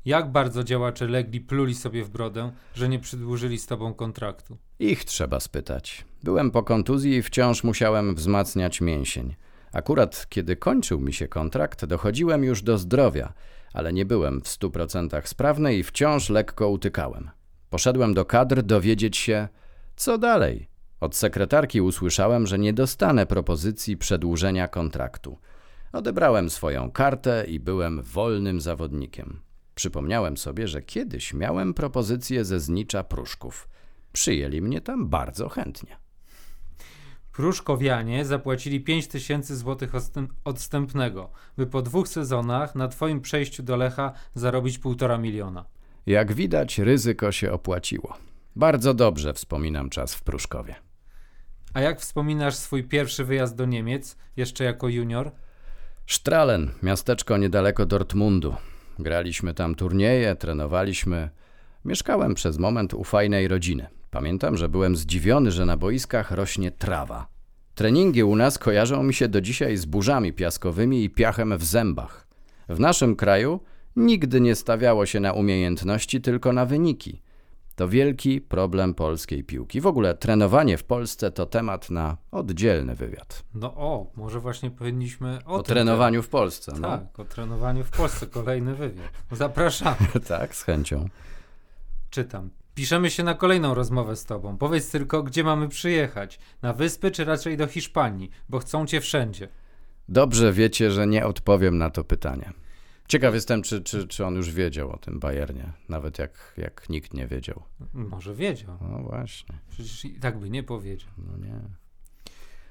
Jak 0.09 0.33
bardzo 0.33 0.65
działacze 0.65 1.07
Legli 1.07 1.41
pluli 1.41 1.75
sobie 1.75 2.05
w 2.05 2.11
brodę, 2.11 2.53
że 2.75 2.89
nie 2.89 2.99
przedłużyli 2.99 3.59
z 3.59 3.67
tobą 3.67 3.95
kontraktu? 3.95 4.57
Ich 4.79 5.05
trzeba 5.05 5.41
spytać. 5.41 6.05
Byłem 6.23 6.51
po 6.51 6.63
kontuzji 6.63 7.17
i 7.17 7.23
wciąż 7.23 7.65
musiałem 7.65 8.15
wzmacniać 8.15 8.81
mięsień. 8.81 9.35
Akurat 9.73 10.27
kiedy 10.29 10.57
kończył 10.57 11.01
mi 11.01 11.13
się 11.13 11.29
kontrakt, 11.29 11.85
dochodziłem 11.85 12.45
już 12.45 12.63
do 12.63 12.79
zdrowia, 12.79 13.33
ale 13.73 13.93
nie 13.93 14.07
byłem 14.07 14.41
w 14.41 14.49
stu 14.49 14.71
procentach 14.71 15.29
sprawny 15.29 15.75
i 15.75 15.83
wciąż 15.83 16.31
lekko 16.31 16.69
utykałem. 16.69 17.31
Poszedłem 17.71 18.15
do 18.15 18.25
kadr 18.25 18.63
dowiedzieć 18.63 19.17
się, 19.17 19.49
co 19.97 20.19
dalej. 20.19 20.69
Od 21.01 21.17
sekretarki 21.17 21.81
usłyszałem, 21.81 22.47
że 22.47 22.59
nie 22.59 22.73
dostanę 22.73 23.27
propozycji 23.27 23.97
przedłużenia 23.97 24.69
kontraktu. 24.69 25.39
Odebrałem 25.93 26.51
swoją 26.51 26.91
kartę 26.91 27.45
i 27.49 27.61
byłem 27.61 28.03
wolnym 28.03 28.61
zawodnikiem. 28.61 29.48
Przypomniałem 29.79 30.37
sobie, 30.37 30.69
że 30.69 30.83
kiedyś 30.83 31.35
miałem 31.35 31.75
propozycję 31.75 32.45
ze 32.45 32.61
Znicza 32.61 33.05
Pruszków. 33.05 33.69
Przyjęli 34.13 34.61
mnie 34.61 34.81
tam 34.81 35.09
bardzo 35.09 35.49
chętnie. 35.49 35.97
Pruszkowianie 37.33 38.25
zapłacili 38.25 38.81
5000 38.81 39.57
zł 39.57 39.89
odstępnego, 40.45 41.31
by 41.57 41.67
po 41.67 41.83
dwóch 41.83 42.09
sezonach 42.09 42.75
na 42.75 42.89
twoim 42.89 43.21
przejściu 43.21 43.63
do 43.63 43.77
Lecha 43.77 44.13
zarobić 44.35 44.79
półtora 44.79 45.19
miliona. 45.19 45.65
Jak 46.07 46.33
widać, 46.33 46.79
ryzyko 46.79 47.33
się 47.33 47.53
opłaciło. 47.53 48.17
Bardzo 48.57 48.95
dobrze 48.95 49.35
wspominam 49.35 49.91
czas 49.91 50.15
w 50.15 50.23
Pruszkowie. 50.23 50.75
A 51.75 51.81
jak 51.81 52.01
wspominasz 52.01 52.55
swój 52.55 52.85
pierwszy 52.85 53.25
wyjazd 53.25 53.57
do 53.57 53.65
Niemiec, 53.65 54.17
jeszcze 54.37 54.65
jako 54.65 54.89
junior? 54.89 55.31
Strahlen, 56.07 56.71
miasteczko 56.83 57.37
niedaleko 57.37 57.87
Dortmundu. 57.87 58.55
Graliśmy 58.99 59.55
tam 59.55 59.75
turnieje, 59.75 60.37
trenowaliśmy. 60.37 61.31
Mieszkałem 61.85 62.35
przez 62.35 62.59
moment 62.59 62.95
u 62.95 63.05
fajnej 63.05 63.49
rodziny. 63.49 63.87
Pamiętam, 64.11 64.57
że 64.57 64.69
byłem 64.69 64.97
zdziwiony, 64.97 65.51
że 65.51 65.67
na 65.67 65.77
boiskach 65.77 66.31
rośnie 66.31 66.71
trawa. 66.71 67.27
Treningi 67.75 68.23
u 68.23 68.37
nas 68.37 68.59
kojarzą 68.59 69.03
mi 69.03 69.15
się 69.15 69.29
do 69.29 69.41
dzisiaj 69.41 69.77
z 69.77 69.87
burzami 69.87 70.33
piaskowymi 70.33 71.05
i 71.05 71.11
piachem 71.11 71.59
w 71.59 71.65
zębach. 71.65 72.27
W 72.69 72.81
naszym 72.81 73.17
kraju 73.17 73.61
nigdy 73.97 74.41
nie 74.41 74.55
stawiało 74.55 75.07
się 75.07 75.21
na 75.21 75.33
umiejętności, 75.33 76.21
tylko 76.21 76.53
na 76.53 76.67
wyniki. 76.67 77.23
To 77.79 77.89
wielki 77.89 78.41
problem 78.41 78.95
polskiej 78.95 79.45
piłki. 79.45 79.81
W 79.81 79.87
ogóle 79.87 80.15
trenowanie 80.15 80.79
w 80.79 80.85
Polsce 80.85 81.31
to 81.31 81.47
temat 81.47 81.91
na 81.91 82.17
oddzielny 82.31 82.95
wywiad. 82.95 83.45
No 83.55 83.75
o, 83.77 84.13
może 84.17 84.41
właśnie 84.41 84.71
powinniśmy 84.71 85.39
o, 85.47 85.55
o 85.55 85.63
trenowaniu 85.63 86.23
w 86.23 86.29
Polsce. 86.29 86.73
No. 86.81 86.89
Tak, 86.89 87.21
o 87.21 87.25
trenowaniu 87.25 87.85
w 87.85 87.91
Polsce, 87.91 88.27
kolejny 88.27 88.75
wywiad. 88.75 89.07
Zapraszamy. 89.33 89.97
tak, 90.29 90.55
z 90.55 90.63
chęcią. 90.63 91.09
Czytam. 92.11 92.51
Piszemy 92.75 93.11
się 93.11 93.23
na 93.25 93.35
kolejną 93.35 93.75
rozmowę 93.75 94.17
z 94.17 94.25
tobą. 94.25 94.57
Powiedz 94.57 94.91
tylko, 94.91 95.23
gdzie 95.23 95.45
mamy 95.45 95.69
przyjechać? 95.69 96.39
Na 96.63 96.73
wyspy 96.73 97.11
czy 97.11 97.25
raczej 97.25 97.57
do 97.57 97.67
Hiszpanii? 97.67 98.31
Bo 98.49 98.59
chcą 98.59 98.87
cię 98.87 99.01
wszędzie. 99.01 99.49
Dobrze 100.09 100.53
wiecie, 100.53 100.91
że 100.91 101.07
nie 101.07 101.27
odpowiem 101.27 101.79
na 101.79 101.91
to 101.91 102.05
pytanie. 102.05 102.53
Ciekaw 103.09 103.35
jestem, 103.35 103.63
czy, 103.63 103.83
czy, 103.83 104.09
czy 104.09 104.27
on 104.27 104.35
już 104.35 104.51
wiedział 104.51 104.91
o 104.91 104.97
tym 104.97 105.19
Bayernie, 105.21 105.73
nawet 105.89 106.19
jak, 106.19 106.55
jak 106.57 106.89
nikt 106.89 107.15
nie 107.15 107.27
wiedział. 107.27 107.63
Może 107.93 108.35
wiedział. 108.35 108.79
No 108.81 108.99
właśnie. 108.99 109.59
Przecież 109.71 110.05
i 110.05 110.21
tak 110.21 110.39
by 110.39 110.51
nie 110.51 110.63
powiedział. 110.63 111.11
No 111.19 111.37
nie. 111.37 111.61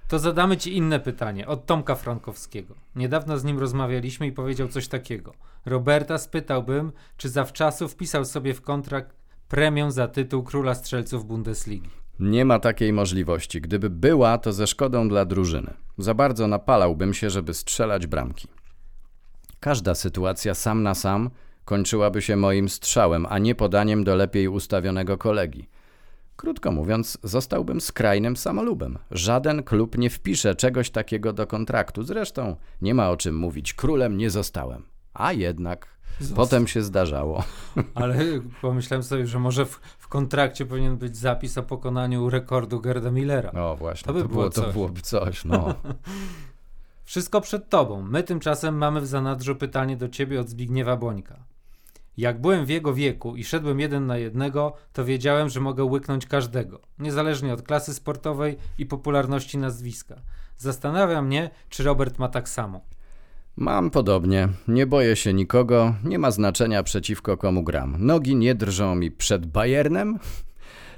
To 0.08 0.20
zadamy 0.20 0.58
ci 0.58 0.77
inne 0.77 1.00
pytanie 1.00 1.48
od 1.48 1.65
Tomka 1.65 1.96
Frankowskiego. 1.96 2.75
Niedawno 2.96 3.38
z 3.38 3.44
nim 3.44 3.60
rozmawialiśmy 3.60 4.27
i 4.27 4.32
powiedział 4.32 4.67
coś 4.67 4.88
takiego. 4.88 5.34
Roberta 5.65 6.17
spytałbym, 6.17 6.91
czy 7.17 7.29
zawczasu 7.29 7.88
wpisał 7.88 8.25
sobie 8.25 8.53
w 8.53 8.62
kontrakt 8.62 9.15
premię 9.50 9.91
za 9.91 10.08
tytuł 10.08 10.44
króla 10.44 10.75
strzelców 10.75 11.25
Bundesligi. 11.25 11.89
Nie 12.20 12.46
ma 12.46 12.60
takiej 12.60 12.94
możliwości. 12.94 13.62
Gdyby 13.62 13.89
była, 13.89 14.38
to 14.38 14.53
ze 14.53 14.67
szkodą 14.67 15.10
dla 15.10 15.25
drużyny. 15.25 15.74
Za 15.98 16.13
bardzo 16.13 16.48
napalałbym 16.48 17.13
się, 17.13 17.29
żeby 17.29 17.53
strzelać 17.53 18.08
bramki. 18.08 18.48
Każda 19.60 19.96
sytuacja 19.96 20.56
sam 20.56 20.84
na 20.84 20.96
sam 20.96 21.30
kończyłaby 21.66 22.22
się 22.22 22.36
moim 22.36 22.70
strzałem, 22.70 23.26
a 23.30 23.40
nie 23.40 23.56
podaniem 23.56 24.04
do 24.04 24.16
lepiej 24.16 24.48
ustawionego 24.48 25.18
kolegi. 25.18 25.70
Krótko 26.36 26.72
mówiąc, 26.72 27.18
zostałbym 27.24 27.82
skrajnym 27.82 28.38
samolubem. 28.38 28.98
Żaden 29.12 29.64
klub 29.64 29.98
nie 29.98 30.10
wpisze 30.10 30.56
czegoś 30.56 30.90
takiego 30.90 31.34
do 31.34 31.48
kontraktu. 31.48 32.04
Zresztą 32.04 32.56
nie 32.82 32.94
ma 32.94 33.10
o 33.10 33.18
czym 33.18 33.36
mówić. 33.36 33.74
Królem 33.74 34.18
nie 34.18 34.30
zostałem. 34.30 34.84
A 35.14 35.34
jednak 35.34 35.88
Został. 36.20 36.36
potem 36.36 36.68
się 36.68 36.84
zdarzało. 36.84 37.44
Ale 37.96 38.18
pomyślałem 38.62 39.04
sobie, 39.04 39.28
że 39.28 39.40
może 39.40 39.66
w, 39.66 39.80
w, 39.98 40.08
kontrakcie 40.08 40.66
powinien 40.66 40.98
być 40.98 41.18
zapis 41.18 41.58
o 41.58 41.64
pokonaniu 41.64 42.30
rekordu 42.30 42.82
Gerda 42.82 43.12
Millera. 43.12 43.52
No 43.54 43.76
właśnie, 43.76 44.08
to, 44.08 44.14
by 44.14 44.22
to, 44.22 44.28
było, 44.28 44.50
to 44.50 44.74
byłoby 44.74 45.02
coś. 45.02 45.46
No. 45.46 45.74
Wszystko 47.08 47.42
przed 47.42 47.70
tobą. 47.70 48.02
My 48.02 48.24
tymczasem 48.24 48.78
mamy 48.78 49.02
w 49.02 49.08
zanadrzu 49.08 49.56
pytanie 49.56 49.98
do 49.98 50.10
ciebie 50.10 50.40
od 50.40 50.50
Zbigniewa 50.50 50.98
Bońka. 50.98 51.40
Jak 52.18 52.42
byłem 52.42 52.66
w 52.66 52.70
jego 52.70 52.94
wieku 52.94 53.36
i 53.36 53.44
szedłem 53.44 53.80
jeden 53.80 54.06
na 54.06 54.18
jednego, 54.18 54.74
to 54.94 55.06
wiedziałem, 55.06 55.50
że 55.50 55.60
mogę 55.60 55.84
łyknąć 55.84 56.26
każdego, 56.26 56.80
niezależnie 57.00 57.54
od 57.54 57.62
klasy 57.62 57.93
sportowej 57.93 58.58
i 58.78 58.86
popularności 58.86 59.58
nazwiska. 59.58 60.15
Zastanawia 60.58 61.22
mnie, 61.22 61.50
czy 61.70 61.84
Robert 61.84 62.20
ma 62.20 62.28
tak 62.28 62.50
samo. 62.50 62.82
Mam 63.56 63.89
podobnie. 63.89 64.50
Nie 64.67 64.88
boję 64.88 65.15
się 65.15 65.34
nikogo, 65.34 65.93
nie 66.04 66.20
ma 66.20 66.32
znaczenia 66.32 66.84
przeciwko 66.84 67.38
komu 67.38 67.63
gram. 67.63 67.96
Nogi 68.00 68.36
nie 68.36 68.56
drżą 68.56 68.96
mi 68.96 69.12
przed 69.12 69.46
Bayernem 69.46 70.20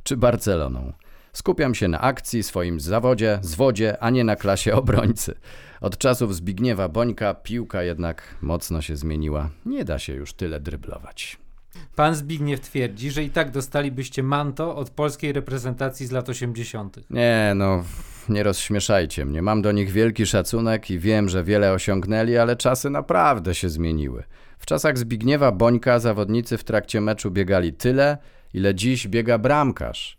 czy 0.04 0.18
Barceloną. 0.18 0.94
Skupiam 1.40 1.76
się 1.76 1.88
na 1.88 2.02
akcji, 2.02 2.44
swoim 2.44 2.80
zawodzie, 2.80 3.40
zwodzie, 3.42 3.98
a 4.04 4.10
nie 4.10 4.24
na 4.24 4.36
klasie 4.36 4.74
obrońcy. 4.76 5.36
Od 5.82 5.98
czasów 5.98 6.36
Zbigniewa 6.36 6.90
Bońka 6.90 7.34
piłka 7.34 7.84
jednak 7.84 8.36
mocno 8.42 8.82
się 8.82 8.96
zmieniła. 8.96 9.50
Nie 9.66 9.86
da 9.86 10.00
się 10.00 10.14
już 10.14 10.34
tyle 10.34 10.60
dryblować. 10.60 11.38
Pan 11.96 12.16
Zbigniew 12.16 12.60
twierdzi, 12.60 13.12
że 13.12 13.24
i 13.24 13.30
tak 13.30 13.52
dostalibyście 13.52 14.24
manto 14.24 14.76
od 14.76 14.90
polskiej 14.90 15.34
reprezentacji 15.34 16.08
z 16.08 16.12
lat 16.12 16.30
80. 16.30 17.00
Nie, 17.10 17.54
no, 17.56 17.84
nie 18.30 18.44
rozśmieszajcie 18.44 19.26
mnie. 19.26 19.42
Mam 19.42 19.62
do 19.62 19.72
nich 19.72 19.92
wielki 19.92 20.26
szacunek 20.26 20.92
i 20.92 21.00
wiem, 21.00 21.30
że 21.30 21.44
wiele 21.44 21.72
osiągnęli, 21.72 22.38
ale 22.38 22.56
czasy 22.56 22.90
naprawdę 22.90 23.56
się 23.56 23.70
zmieniły. 23.70 24.24
W 24.58 24.66
czasach 24.66 24.98
Zbigniewa 24.98 25.52
Bońka 25.52 26.00
zawodnicy 26.00 26.58
w 26.58 26.64
trakcie 26.64 27.02
meczu 27.02 27.32
biegali 27.32 27.74
tyle, 27.74 28.18
ile 28.54 28.76
dziś 28.76 29.08
biega 29.08 29.38
bramkarz. 29.38 30.19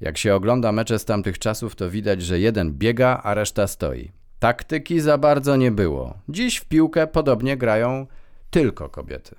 Jak 0.00 0.18
się 0.18 0.34
ogląda 0.34 0.72
mecze 0.72 0.98
z 0.98 1.04
tamtych 1.04 1.38
czasów, 1.38 1.74
to 1.74 1.90
widać, 1.90 2.22
że 2.22 2.40
jeden 2.40 2.72
biega, 2.72 3.20
a 3.22 3.34
reszta 3.34 3.66
stoi. 3.66 4.12
Taktyki 4.38 5.00
za 5.00 5.18
bardzo 5.18 5.56
nie 5.56 5.70
było. 5.70 6.14
Dziś 6.28 6.56
w 6.56 6.64
piłkę 6.64 7.06
podobnie 7.06 7.56
grają 7.56 8.06
tylko 8.50 8.88
kobiety. 8.88 9.34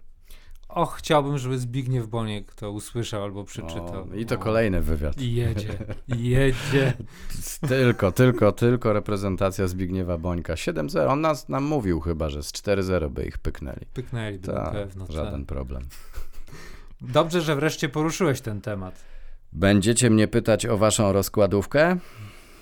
Och, 0.69 0.95
chciałbym, 0.97 1.37
żeby 1.37 1.57
Zbigniew 1.57 2.07
Boniek 2.07 2.55
to 2.55 2.71
usłyszał 2.71 3.23
albo 3.23 3.43
przeczytał. 3.43 4.07
O, 4.11 4.15
I 4.15 4.25
to 4.25 4.35
o. 4.35 4.37
kolejny 4.37 4.81
wywiad. 4.81 5.21
I 5.21 5.35
jedzie, 5.35 5.77
jedzie. 6.07 6.93
tylko, 7.67 8.11
tylko, 8.11 8.51
tylko 8.51 8.93
reprezentacja 8.93 9.67
Zbigniewa 9.67 10.17
Bońka. 10.17 10.53
7-0. 10.53 11.07
On 11.09 11.21
nas, 11.21 11.49
nam 11.49 11.63
mówił 11.63 11.99
chyba, 11.99 12.29
że 12.29 12.43
z 12.43 12.51
4-0 12.51 13.09
by 13.09 13.25
ich 13.25 13.37
pyknęli. 13.37 13.85
Pyknęli, 13.93 14.39
to 14.39 14.53
na 14.53 14.71
pewno. 14.71 15.05
Żaden 15.09 15.39
tak. 15.39 15.47
problem. 15.47 15.83
Dobrze, 17.01 17.41
że 17.41 17.55
wreszcie 17.55 17.89
poruszyłeś 17.89 18.41
ten 18.41 18.61
temat. 18.61 19.16
Będziecie 19.57 20.09
mnie 20.09 20.27
pytać 20.27 20.65
o 20.65 20.77
waszą 20.77 21.11
rozkładówkę? 21.11 21.97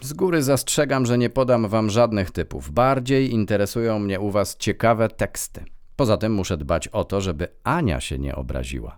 Z 0.01 0.13
góry 0.13 0.43
zastrzegam, 0.43 1.05
że 1.05 1.17
nie 1.17 1.29
podam 1.29 1.67
wam 1.67 1.89
żadnych 1.89 2.31
typów. 2.31 2.71
Bardziej 2.71 3.31
interesują 3.31 3.99
mnie 3.99 4.19
u 4.19 4.31
was 4.31 4.58
ciekawe 4.58 5.10
teksty. 5.10 5.65
Poza 5.95 6.17
tym 6.17 6.34
muszę 6.34 6.58
dbać 6.58 6.88
o 6.88 7.03
to, 7.03 7.21
żeby 7.21 7.47
Ania 7.63 8.01
się 8.01 8.19
nie 8.19 8.36
obraziła. 8.36 8.97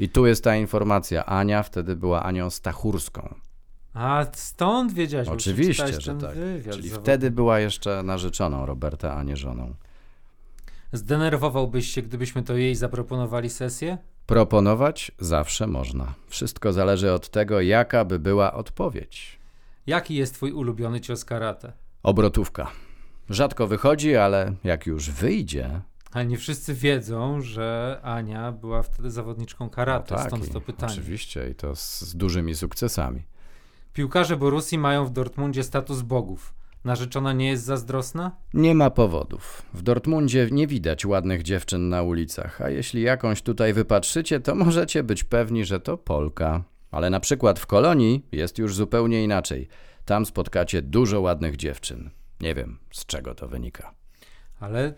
I 0.00 0.08
tu 0.08 0.26
jest 0.26 0.44
ta 0.44 0.56
informacja. 0.56 1.26
Ania 1.26 1.62
wtedy 1.62 1.96
była 1.96 2.22
Anią 2.22 2.50
Stachurską. 2.50 3.34
A 3.94 4.26
stąd 4.32 4.92
wiedziałeś, 4.92 5.28
Oczywiście, 5.28 6.00
że 6.00 6.14
tak. 6.14 6.34
Czyli 6.70 6.90
wtedy 6.90 7.30
była 7.30 7.60
jeszcze 7.60 8.02
narzeczoną 8.02 8.66
Roberta, 8.66 9.16
a 9.16 9.22
nie 9.22 9.36
żoną. 9.36 9.74
Zdenerwowałbyś 10.92 11.86
się, 11.86 12.02
gdybyśmy 12.02 12.42
to 12.42 12.56
jej 12.56 12.74
zaproponowali 12.74 13.50
sesję? 13.50 13.98
Proponować 14.26 15.12
zawsze 15.18 15.66
można. 15.66 16.14
Wszystko 16.28 16.72
zależy 16.72 17.12
od 17.12 17.28
tego, 17.28 17.60
jaka 17.60 18.04
by 18.04 18.18
była 18.18 18.52
odpowiedź. 18.52 19.38
Jaki 19.86 20.14
jest 20.14 20.34
twój 20.34 20.52
ulubiony 20.52 21.00
cios 21.00 21.24
karate? 21.24 21.72
Obrotówka. 22.02 22.70
Rzadko 23.30 23.66
wychodzi, 23.66 24.16
ale 24.16 24.54
jak 24.64 24.86
już 24.86 25.10
wyjdzie. 25.10 25.80
Ale 26.12 26.26
nie 26.26 26.38
wszyscy 26.38 26.74
wiedzą, 26.74 27.40
że 27.40 28.00
Ania 28.02 28.52
była 28.52 28.82
wtedy 28.82 29.10
zawodniczką 29.10 29.70
karate, 29.70 30.14
no 30.14 30.20
tak, 30.20 30.26
stąd 30.26 30.52
to 30.52 30.60
pytanie. 30.60 30.92
Oczywiście 30.92 31.50
i 31.50 31.54
to 31.54 31.76
z, 31.76 32.00
z 32.00 32.16
dużymi 32.16 32.54
sukcesami. 32.54 33.22
Piłkarze 33.92 34.36
Borussii 34.36 34.78
mają 34.78 35.04
w 35.04 35.10
Dortmundzie 35.10 35.62
status 35.62 36.02
bogów. 36.02 36.54
Narzeczona 36.84 37.32
nie 37.32 37.48
jest 37.48 37.64
zazdrosna? 37.64 38.36
Nie 38.54 38.74
ma 38.74 38.90
powodów. 38.90 39.62
W 39.74 39.82
Dortmundzie 39.82 40.48
nie 40.50 40.66
widać 40.66 41.06
ładnych 41.06 41.42
dziewczyn 41.42 41.88
na 41.88 42.02
ulicach, 42.02 42.60
a 42.60 42.70
jeśli 42.70 43.02
jakąś 43.02 43.42
tutaj 43.42 43.72
wypatrzycie, 43.72 44.40
to 44.40 44.54
możecie 44.54 45.02
być 45.02 45.24
pewni, 45.24 45.64
że 45.64 45.80
to 45.80 45.98
Polka. 45.98 46.64
Ale 46.90 47.10
na 47.10 47.20
przykład 47.20 47.58
w 47.58 47.66
Kolonii 47.66 48.26
jest 48.32 48.58
już 48.58 48.74
zupełnie 48.74 49.24
inaczej. 49.24 49.68
Tam 50.04 50.26
spotkacie 50.26 50.82
dużo 50.82 51.20
ładnych 51.20 51.56
dziewczyn. 51.56 52.10
Nie 52.40 52.54
wiem, 52.54 52.78
z 52.92 53.06
czego 53.06 53.34
to 53.34 53.48
wynika. 53.48 53.94
Ale 54.60 54.94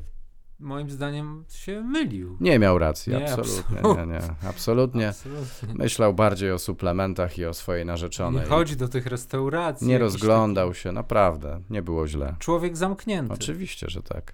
moim 0.59 0.91
zdaniem 0.91 1.45
się 1.49 1.81
mylił. 1.81 2.37
Nie 2.41 2.59
miał 2.59 2.79
racji, 2.79 3.13
nie, 3.13 3.33
absolutnie. 3.33 3.77
Nie, 3.77 4.07
nie, 4.07 4.21
absolutnie. 4.49 5.09
absolutnie. 5.09 5.75
Myślał 5.75 6.15
bardziej 6.15 6.53
o 6.53 6.59
suplementach 6.59 7.39
i 7.39 7.45
o 7.45 7.55
swojej 7.55 7.87
narzeczonej. 7.87 8.41
Nie 8.43 8.47
chodzi 8.49 8.77
do 8.77 8.89
tych 8.89 9.07
restauracji. 9.07 9.87
Nie 9.87 9.99
rozglądał 9.99 10.75
się, 10.75 10.93
naprawdę. 10.93 11.61
Nie 11.71 11.83
było 11.83 12.09
źle. 12.09 12.37
Człowiek 12.39 12.77
zamknięty. 12.77 13.33
Oczywiście, 13.33 13.87
że 13.91 14.03
tak. 14.03 14.33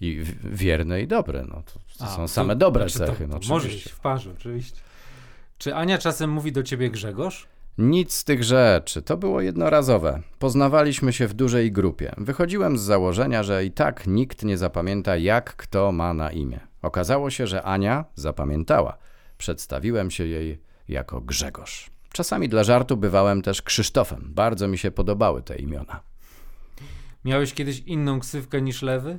I 0.00 0.22
wierny 0.44 1.02
i 1.02 1.06
dobry. 1.06 1.44
No, 1.48 1.62
to, 1.62 1.72
to 1.98 2.04
A, 2.04 2.08
są 2.08 2.16
to- 2.16 2.28
same 2.28 2.56
dobre 2.56 2.88
znaczy, 2.88 3.12
cechy. 3.12 3.28
To, 3.28 3.34
no, 3.34 3.40
może 3.48 3.68
być 3.68 3.92
w 3.92 4.00
parze, 4.00 4.30
oczywiście. 4.38 4.80
Czy 5.58 5.74
Ania 5.74 5.98
czasem 5.98 6.30
mówi 6.30 6.52
do 6.52 6.62
ciebie 6.62 6.90
Grzegorz? 6.90 7.46
Nic 7.78 8.14
z 8.14 8.24
tych 8.24 8.44
rzeczy, 8.44 9.02
to 9.02 9.16
było 9.16 9.40
jednorazowe. 9.40 10.22
Poznawaliśmy 10.38 11.12
się 11.12 11.26
w 11.26 11.34
dużej 11.34 11.72
grupie. 11.72 12.14
Wychodziłem 12.18 12.78
z 12.78 12.82
założenia, 12.82 13.42
że 13.42 13.64
i 13.64 13.70
tak 13.70 14.06
nikt 14.06 14.44
nie 14.44 14.58
zapamięta, 14.58 15.16
jak 15.16 15.56
kto 15.56 15.92
ma 15.92 16.14
na 16.14 16.32
imię. 16.32 16.60
Okazało 16.82 17.30
się, 17.30 17.46
że 17.46 17.62
Ania 17.62 18.04
zapamiętała. 18.14 18.98
Przedstawiłem 19.38 20.10
się 20.10 20.26
jej 20.26 20.60
jako 20.88 21.20
Grzegorz. 21.20 21.90
Czasami 22.12 22.48
dla 22.48 22.64
żartu 22.64 22.96
bywałem 22.96 23.42
też 23.42 23.62
Krzysztofem. 23.62 24.30
Bardzo 24.34 24.68
mi 24.68 24.78
się 24.78 24.90
podobały 24.90 25.42
te 25.42 25.56
imiona. 25.56 26.00
Miałeś 27.24 27.54
kiedyś 27.54 27.80
inną 27.80 28.20
ksywkę 28.20 28.62
niż 28.62 28.82
lewy? 28.82 29.18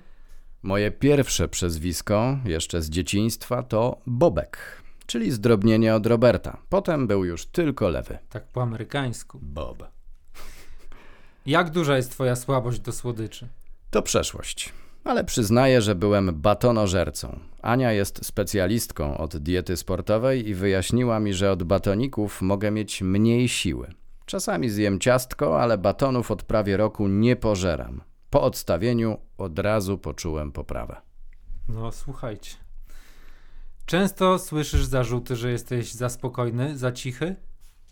Moje 0.63 0.91
pierwsze 0.91 1.47
przezwisko, 1.47 2.37
jeszcze 2.45 2.81
z 2.81 2.89
dzieciństwa, 2.89 3.63
to 3.63 4.01
Bobek, 4.07 4.81
czyli 5.07 5.31
zdrobnienie 5.31 5.95
od 5.95 6.05
Roberta. 6.05 6.57
Potem 6.69 7.07
był 7.07 7.25
już 7.25 7.45
tylko 7.45 7.89
lewy. 7.89 8.17
Tak 8.29 8.47
po 8.47 8.61
amerykańsku. 8.61 9.39
Bob. 9.41 9.83
Jak 11.45 11.69
duża 11.69 11.97
jest 11.97 12.11
twoja 12.11 12.35
słabość 12.35 12.79
do 12.79 12.91
słodyczy? 12.91 13.47
To 13.91 14.01
przeszłość. 14.01 14.73
Ale 15.03 15.23
przyznaję, 15.23 15.81
że 15.81 15.95
byłem 15.95 16.41
batonożercą. 16.41 17.39
Ania 17.61 17.91
jest 17.91 18.25
specjalistką 18.25 19.17
od 19.17 19.37
diety 19.37 19.77
sportowej 19.77 20.49
i 20.49 20.55
wyjaśniła 20.55 21.19
mi, 21.19 21.33
że 21.33 21.51
od 21.51 21.63
batoników 21.63 22.41
mogę 22.41 22.71
mieć 22.71 23.01
mniej 23.01 23.49
siły. 23.49 23.87
Czasami 24.25 24.69
zjem 24.69 24.99
ciastko, 24.99 25.61
ale 25.61 25.77
batonów 25.77 26.31
od 26.31 26.43
prawie 26.43 26.77
roku 26.77 27.07
nie 27.07 27.35
pożeram. 27.35 28.01
Po 28.29 28.41
odstawieniu 28.41 29.17
od 29.37 29.59
razu 29.59 29.97
poczułem 29.97 30.51
poprawę. 30.51 30.95
No, 31.69 31.91
słuchajcie. 31.91 32.66
Często 33.87 34.39
słyszysz 34.39 34.85
zarzuty, 34.85 35.35
że 35.35 35.51
jesteś 35.51 35.93
za 35.93 36.09
spokojny, 36.09 36.77
za 36.77 36.91
cichy? 36.91 37.35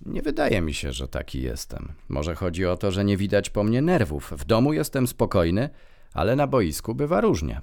Nie 0.05 0.21
wydaje 0.21 0.61
mi 0.61 0.73
się, 0.73 0.91
że 0.91 1.07
taki 1.07 1.41
jestem. 1.41 1.91
Może 2.09 2.35
chodzi 2.35 2.65
o 2.65 2.77
to, 2.77 2.91
że 2.91 3.05
nie 3.05 3.17
widać 3.17 3.49
po 3.49 3.63
mnie 3.63 3.81
nerwów. 3.81 4.33
W 4.37 4.45
domu 4.45 4.73
jestem 4.73 5.07
spokojny, 5.07 5.69
ale 6.13 6.35
na 6.35 6.47
boisku 6.47 6.95
bywa 6.95 7.21
różnie. 7.21 7.61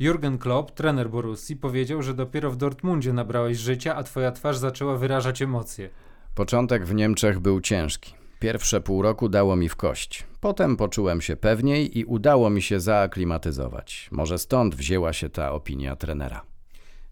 Jurgen 0.00 0.38
Klopp, 0.38 0.70
trener 0.70 1.10
Borussii, 1.10 1.56
powiedział, 1.56 2.02
że 2.02 2.14
dopiero 2.14 2.50
w 2.50 2.56
Dortmundzie 2.56 3.12
nabrałeś 3.12 3.58
życia, 3.58 3.96
a 3.96 4.02
twoja 4.02 4.32
twarz 4.32 4.56
zaczęła 4.56 4.96
wyrażać 4.96 5.42
emocje. 5.42 5.90
Początek 6.34 6.86
w 6.86 6.94
Niemczech 6.94 7.40
był 7.40 7.60
ciężki. 7.60 8.14
Pierwsze 8.40 8.80
pół 8.80 9.02
roku 9.02 9.28
dało 9.28 9.56
mi 9.56 9.68
w 9.68 9.76
kość. 9.76 10.26
Potem 10.40 10.76
poczułem 10.76 11.20
się 11.20 11.36
pewniej 11.36 11.98
i 11.98 12.04
udało 12.04 12.50
mi 12.50 12.62
się 12.62 12.80
zaaklimatyzować. 12.80 14.08
Może 14.12 14.38
stąd 14.38 14.74
wzięła 14.74 15.12
się 15.12 15.28
ta 15.28 15.52
opinia 15.52 15.96
trenera. 15.96 16.42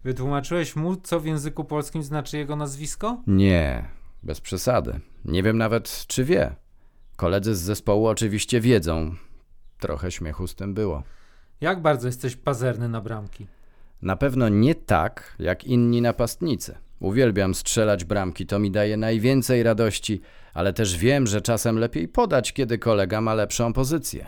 Wytłumaczyłeś 0.07 0.75
mu, 0.75 0.95
co 0.95 1.19
w 1.19 1.25
języku 1.25 1.63
polskim 1.63 2.03
znaczy 2.03 2.37
jego 2.37 2.55
nazwisko? 2.55 3.21
Nie, 3.27 3.85
bez 4.23 4.41
przesady. 4.41 4.99
Nie 5.25 5.43
wiem 5.43 5.57
nawet, 5.57 6.05
czy 6.07 6.23
wie. 6.23 6.55
Koledzy 7.15 7.55
z 7.55 7.59
zespołu 7.59 8.07
oczywiście 8.07 8.61
wiedzą. 8.61 9.15
Trochę 9.79 10.11
śmiechu 10.11 10.47
z 10.47 10.55
tym 10.55 10.73
było. 10.73 11.03
Jak 11.61 11.81
bardzo 11.81 12.07
jesteś 12.07 12.35
pazerny 12.35 12.89
na 12.89 13.01
bramki? 13.01 13.47
Na 14.01 14.15
pewno 14.15 14.49
nie 14.49 14.75
tak, 14.75 15.35
jak 15.39 15.63
inni 15.63 16.01
napastnicy. 16.01 16.75
Uwielbiam 16.99 17.55
strzelać 17.55 18.03
bramki, 18.05 18.45
to 18.45 18.59
mi 18.59 18.71
daje 18.71 18.97
najwięcej 18.97 19.63
radości, 19.63 20.21
ale 20.53 20.73
też 20.73 20.97
wiem, 20.97 21.27
że 21.27 21.41
czasem 21.41 21.79
lepiej 21.79 22.07
podać, 22.07 22.53
kiedy 22.53 22.77
kolega 22.77 23.21
ma 23.21 23.33
lepszą 23.33 23.73
pozycję. 23.73 24.25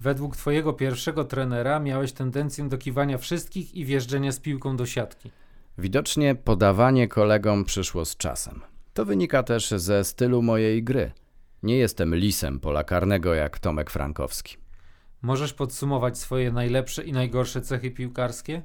Według 0.00 0.36
twojego 0.36 0.72
pierwszego 0.72 1.24
trenera 1.24 1.80
miałeś 1.80 2.12
tendencję 2.12 2.68
do 2.68 2.78
kiwania 2.78 3.18
wszystkich 3.18 3.74
i 3.74 3.84
wjeżdżenia 3.84 4.32
z 4.32 4.40
piłką 4.40 4.76
do 4.76 4.86
siatki. 4.86 5.30
Widocznie 5.78 6.34
podawanie 6.34 7.08
kolegom 7.08 7.64
przyszło 7.64 8.04
z 8.04 8.16
czasem. 8.16 8.60
To 8.94 9.04
wynika 9.04 9.42
też 9.42 9.70
ze 9.70 10.04
stylu 10.04 10.42
mojej 10.42 10.84
gry. 10.84 11.12
Nie 11.62 11.76
jestem 11.76 12.14
lisem 12.14 12.60
pola 12.60 12.84
karnego 12.84 13.34
jak 13.34 13.58
Tomek 13.58 13.90
Frankowski. 13.90 14.56
Możesz 15.22 15.52
podsumować 15.52 16.18
swoje 16.18 16.52
najlepsze 16.52 17.04
i 17.04 17.12
najgorsze 17.12 17.60
cechy 17.60 17.90
piłkarskie? 17.90 18.62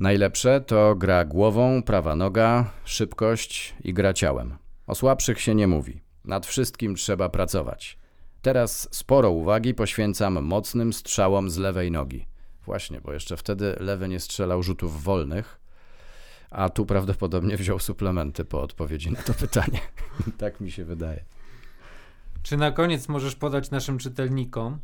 Najlepsze 0.00 0.60
to 0.60 0.94
gra 0.94 1.24
głową, 1.24 1.82
prawa 1.82 2.16
noga, 2.16 2.70
szybkość 2.84 3.74
i 3.84 3.94
gra 3.94 4.12
ciałem. 4.12 4.56
O 4.86 4.94
słabszych 4.94 5.40
się 5.40 5.54
nie 5.54 5.66
mówi. 5.66 6.00
Nad 6.24 6.46
wszystkim 6.46 6.94
trzeba 6.94 7.28
pracować. 7.28 7.97
Teraz 8.42 8.88
sporo 8.90 9.30
uwagi 9.30 9.74
poświęcam 9.74 10.44
mocnym 10.44 10.92
strzałom 10.92 11.50
z 11.50 11.56
lewej 11.56 11.90
nogi. 11.90 12.26
Właśnie, 12.64 13.00
bo 13.00 13.12
jeszcze 13.12 13.36
wtedy 13.36 13.76
lewy 13.80 14.08
nie 14.08 14.20
strzelał 14.20 14.62
rzutów 14.62 15.02
wolnych, 15.02 15.60
a 16.50 16.68
tu 16.68 16.86
prawdopodobnie 16.86 17.56
wziął 17.56 17.78
suplementy 17.78 18.44
po 18.44 18.62
odpowiedzi 18.62 19.10
na 19.10 19.22
to 19.22 19.34
pytanie. 19.34 19.80
tak 20.38 20.60
mi 20.60 20.70
się 20.70 20.84
wydaje. 20.84 21.24
Czy 22.42 22.56
na 22.56 22.72
koniec 22.72 23.08
możesz 23.08 23.34
podać 23.34 23.70
naszym 23.70 23.98
czytelnikom, 23.98 24.78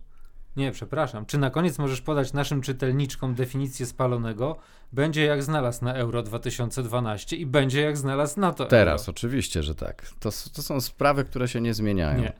nie, 0.57 0.73
przepraszam, 0.73 1.27
czy 1.27 1.38
na 1.38 1.51
koniec 1.51 1.79
możesz 1.79 2.01
podać 2.01 2.33
naszym 2.33 2.61
czytelniczkom 2.61 3.35
definicję 3.35 3.87
spalonego? 3.87 4.57
Będzie 4.93 5.25
jak 5.25 5.43
znalazł 5.43 5.85
na 5.85 5.95
Euro 5.95 6.23
2012 6.23 7.37
i 7.37 7.47
będzie 7.47 7.81
jak 7.81 7.97
znalazł 7.97 8.40
na 8.40 8.53
to 8.53 8.64
Teraz, 8.67 9.03
Euro. 9.03 9.11
oczywiście, 9.11 9.62
że 9.62 9.75
tak. 9.75 10.09
To, 10.21 10.31
to 10.55 10.62
są 10.62 10.81
sprawy, 10.81 11.25
które 11.25 11.49
się 11.49 11.61
nie 11.61 11.75
zmieniają. 11.75 12.21
Nie. 12.21 12.33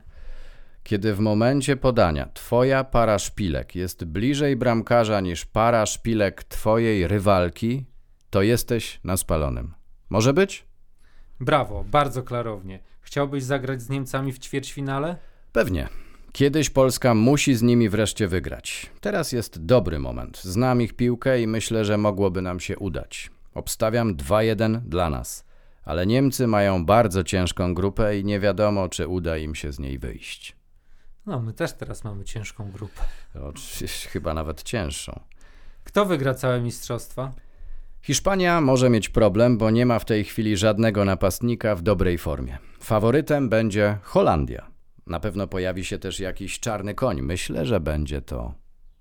Kiedy 0.85 1.13
w 1.13 1.19
momencie 1.19 1.77
podania 1.77 2.29
twoja 2.33 2.83
para 2.83 3.19
szpilek 3.19 3.75
jest 3.75 4.05
bliżej 4.05 4.55
bramkarza 4.55 5.21
niż 5.21 5.45
para 5.45 5.85
szpilek 5.85 6.43
twojej 6.43 7.07
rywalki, 7.07 7.85
to 8.29 8.41
jesteś 8.41 8.99
na 9.03 9.17
spalonym. 9.17 9.73
Może 10.09 10.33
być? 10.33 10.65
Brawo, 11.39 11.83
bardzo 11.83 12.23
klarownie. 12.23 12.79
Chciałbyś 13.01 13.43
zagrać 13.43 13.81
z 13.81 13.89
Niemcami 13.89 14.33
w 14.33 14.39
ćwierćfinale? 14.39 15.17
Pewnie. 15.51 15.87
Kiedyś 16.31 16.69
Polska 16.69 17.13
musi 17.13 17.55
z 17.55 17.61
nimi 17.61 17.89
wreszcie 17.89 18.27
wygrać. 18.27 18.91
Teraz 19.01 19.31
jest 19.31 19.65
dobry 19.65 19.99
moment. 19.99 20.41
Znam 20.41 20.81
ich 20.81 20.93
piłkę 20.93 21.41
i 21.41 21.47
myślę, 21.47 21.85
że 21.85 21.97
mogłoby 21.97 22.41
nam 22.41 22.59
się 22.59 22.77
udać. 22.77 23.31
Obstawiam 23.53 24.15
2-1 24.15 24.79
dla 24.79 25.09
nas. 25.09 25.45
Ale 25.85 26.05
Niemcy 26.05 26.47
mają 26.47 26.85
bardzo 26.85 27.23
ciężką 27.23 27.73
grupę 27.73 28.19
i 28.19 28.25
nie 28.25 28.39
wiadomo, 28.39 28.89
czy 28.89 29.07
uda 29.07 29.37
im 29.37 29.55
się 29.55 29.71
z 29.71 29.79
niej 29.79 29.99
wyjść. 29.99 30.54
No, 31.25 31.39
my 31.39 31.53
też 31.53 31.73
teraz 31.73 32.03
mamy 32.03 32.23
ciężką 32.23 32.71
grupę. 32.71 33.01
Oczywiście, 33.43 34.09
chyba 34.09 34.33
nawet 34.33 34.63
cięższą. 34.63 35.19
Kto 35.83 36.05
wygra 36.05 36.33
całe 36.33 36.61
mistrzostwa? 36.61 37.31
Hiszpania 38.01 38.61
może 38.61 38.89
mieć 38.89 39.09
problem, 39.09 39.57
bo 39.57 39.69
nie 39.69 39.85
ma 39.85 39.99
w 39.99 40.05
tej 40.05 40.23
chwili 40.23 40.57
żadnego 40.57 41.05
napastnika 41.05 41.75
w 41.75 41.81
dobrej 41.81 42.17
formie. 42.17 42.57
Faworytem 42.79 43.49
będzie 43.49 43.97
Holandia. 44.03 44.71
Na 45.07 45.19
pewno 45.19 45.47
pojawi 45.47 45.85
się 45.85 45.99
też 45.99 46.19
jakiś 46.19 46.59
czarny 46.59 46.95
koń. 46.95 47.21
Myślę, 47.21 47.65
że 47.65 47.79
będzie 47.79 48.21
to 48.21 48.53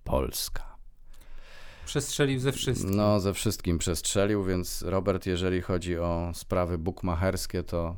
Polska. 0.05 0.77
Przestrzelił 1.87 2.41
ze 2.41 2.53
wszystkim. 2.53 2.97
No, 2.97 3.21
ze 3.21 3.35
wszystkim 3.35 3.79
przestrzelił, 3.79 4.45
więc 4.45 4.83
Robert, 4.83 5.27
jeżeli 5.27 5.61
chodzi 5.61 5.99
o 5.99 6.31
sprawy 6.35 6.79
bukmacherskie, 6.79 7.63
to 7.63 7.97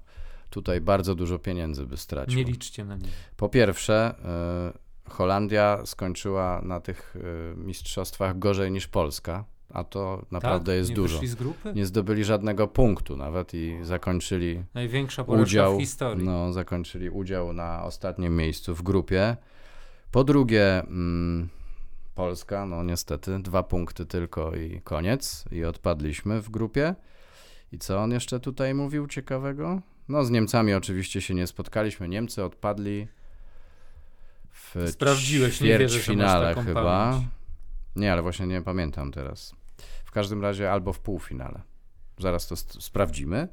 tutaj 0.51 0.81
bardzo 0.81 1.15
dużo 1.15 1.39
pieniędzy 1.39 1.87
by 1.87 1.97
stracił. 1.97 2.39
Nie 2.39 2.45
liczcie 2.45 2.85
na 2.85 2.97
nie. 2.97 3.09
Po 3.37 3.49
pierwsze, 3.49 4.15
y, 5.07 5.11
Holandia 5.11 5.83
skończyła 5.85 6.61
na 6.65 6.81
tych 6.81 7.17
y, 7.17 7.57
mistrzostwach 7.57 8.39
gorzej 8.39 8.71
niż 8.73 8.89
Polska, 8.89 9.45
a 9.71 9.85
to 9.85 10.27
naprawdę 10.31 10.73
tak? 10.73 10.77
jest 10.77 10.91
nie 10.91 10.97
dużo. 10.97 11.21
Nie 11.75 11.87
zdobyli 11.87 12.25
żadnego 12.25 12.69
punktu 12.69 13.17
nawet 13.17 13.55
i 13.55 13.79
zakończyli 13.83 14.63
Największa 14.75 15.23
udział, 15.23 15.77
w 15.77 15.81
historii. 15.81 16.25
no, 16.25 16.53
zakończyli 16.53 17.11
udział 17.11 17.53
na 17.53 17.85
ostatnim 17.85 18.37
miejscu 18.37 18.75
w 18.75 18.83
grupie. 18.83 19.37
Po 20.11 20.25
drugie, 20.25 20.79
mm, 20.79 21.49
Polska, 22.15 22.67
no 22.67 22.83
niestety, 22.83 23.39
dwa 23.39 23.63
punkty 23.63 24.07
tylko 24.07 24.55
i 24.55 24.81
koniec 24.81 25.45
i 25.53 25.65
odpadliśmy 25.65 26.43
w 26.43 26.51
grupie. 26.51 26.95
I 27.73 27.79
co 27.79 27.99
on 27.99 28.11
jeszcze 28.11 28.41
tutaj 28.41 28.75
mówił 28.75 29.07
ciekawego? 29.07 29.81
No 30.09 30.25
z 30.25 30.31
Niemcami 30.31 30.75
oczywiście 30.75 31.21
się 31.21 31.35
nie 31.35 31.47
spotkaliśmy. 31.47 32.09
Niemcy 32.09 32.45
odpadli 32.45 33.09
w 34.51 34.91
Sprawdziłeś, 34.91 35.61
nie 35.61 35.79
wierzę, 35.79 36.17
taką 36.17 36.65
chyba. 36.65 36.83
pamięć. 36.83 37.27
Nie, 37.97 38.13
ale 38.13 38.23
właśnie 38.23 38.47
nie 38.47 38.63
pamiętam 38.63 39.13
teraz. 39.13 39.55
W 40.05 40.11
każdym 40.11 40.43
razie 40.43 40.73
albo 40.73 40.93
w 40.93 41.01
półfinale. 41.01 41.63
Zaraz 42.19 42.47
to 42.47 42.57
sprawdzimy. 42.57 43.49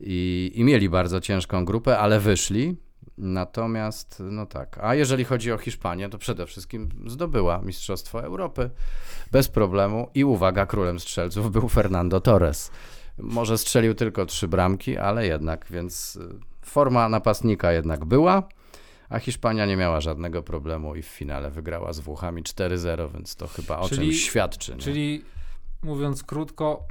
I, 0.00 0.52
I 0.54 0.64
mieli 0.64 0.88
bardzo 0.88 1.20
ciężką 1.20 1.64
grupę, 1.64 1.98
ale 1.98 2.20
wyszli. 2.20 2.76
Natomiast, 3.18 4.22
no 4.30 4.46
tak. 4.46 4.78
A 4.82 4.94
jeżeli 4.94 5.24
chodzi 5.24 5.52
o 5.52 5.58
Hiszpanię, 5.58 6.08
to 6.08 6.18
przede 6.18 6.46
wszystkim 6.46 6.88
zdobyła 7.06 7.60
Mistrzostwo 7.62 8.24
Europy 8.24 8.70
bez 9.32 9.48
problemu. 9.48 10.10
I 10.14 10.24
uwaga, 10.24 10.66
królem 10.66 11.00
strzelców 11.00 11.52
był 11.52 11.68
Fernando 11.68 12.20
Torres. 12.20 12.70
Może 13.18 13.58
strzelił 13.58 13.94
tylko 13.94 14.26
trzy 14.26 14.48
bramki, 14.48 14.98
ale 14.98 15.26
jednak, 15.26 15.66
więc 15.70 16.16
y, 16.16 16.38
forma 16.62 17.08
napastnika 17.08 17.72
jednak 17.72 18.04
była. 18.04 18.48
A 19.08 19.18
Hiszpania 19.18 19.66
nie 19.66 19.76
miała 19.76 20.00
żadnego 20.00 20.42
problemu 20.42 20.94
i 20.94 21.02
w 21.02 21.06
finale 21.06 21.50
wygrała 21.50 21.92
z 21.92 22.00
Włochami 22.00 22.42
4-0, 22.42 23.12
więc 23.12 23.36
to 23.36 23.46
chyba 23.46 23.78
o 23.78 23.88
Czyli- 23.88 24.00
czymś 24.00 24.22
świadczy. 24.24 24.72
Nie? 24.72 24.78
Czyli 24.78 25.24
mówiąc 25.82 26.22
krótko, 26.22 26.86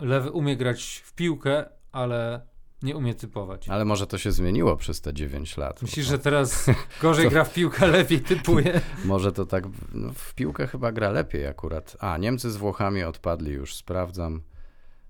lewy 0.00 0.30
umie 0.30 0.56
grać 0.56 1.02
w 1.04 1.12
piłkę, 1.12 1.64
ale 1.92 2.40
nie 2.82 2.96
umie 2.96 3.14
typować. 3.14 3.68
Ale 3.68 3.84
może 3.84 4.06
to 4.06 4.18
się 4.18 4.32
zmieniło 4.32 4.76
przez 4.76 5.00
te 5.00 5.14
9 5.14 5.56
lat. 5.56 5.82
Myślisz, 5.82 6.06
bo 6.06 6.10
że 6.10 6.18
teraz 6.18 6.66
gorzej 7.02 7.24
to- 7.24 7.30
gra 7.30 7.44
w 7.44 7.52
piłkę, 7.54 7.86
lepiej 7.86 8.20
typuje? 8.20 8.80
Może 9.04 9.32
to 9.32 9.46
tak, 9.46 9.64
no, 9.94 10.12
w 10.12 10.34
piłkę 10.34 10.66
chyba 10.66 10.92
gra 10.92 11.10
lepiej 11.10 11.46
akurat. 11.46 11.96
A, 12.00 12.18
Niemcy 12.18 12.50
z 12.50 12.56
Włochami 12.56 13.02
odpadli 13.02 13.52
już, 13.52 13.74
sprawdzam. 13.74 14.42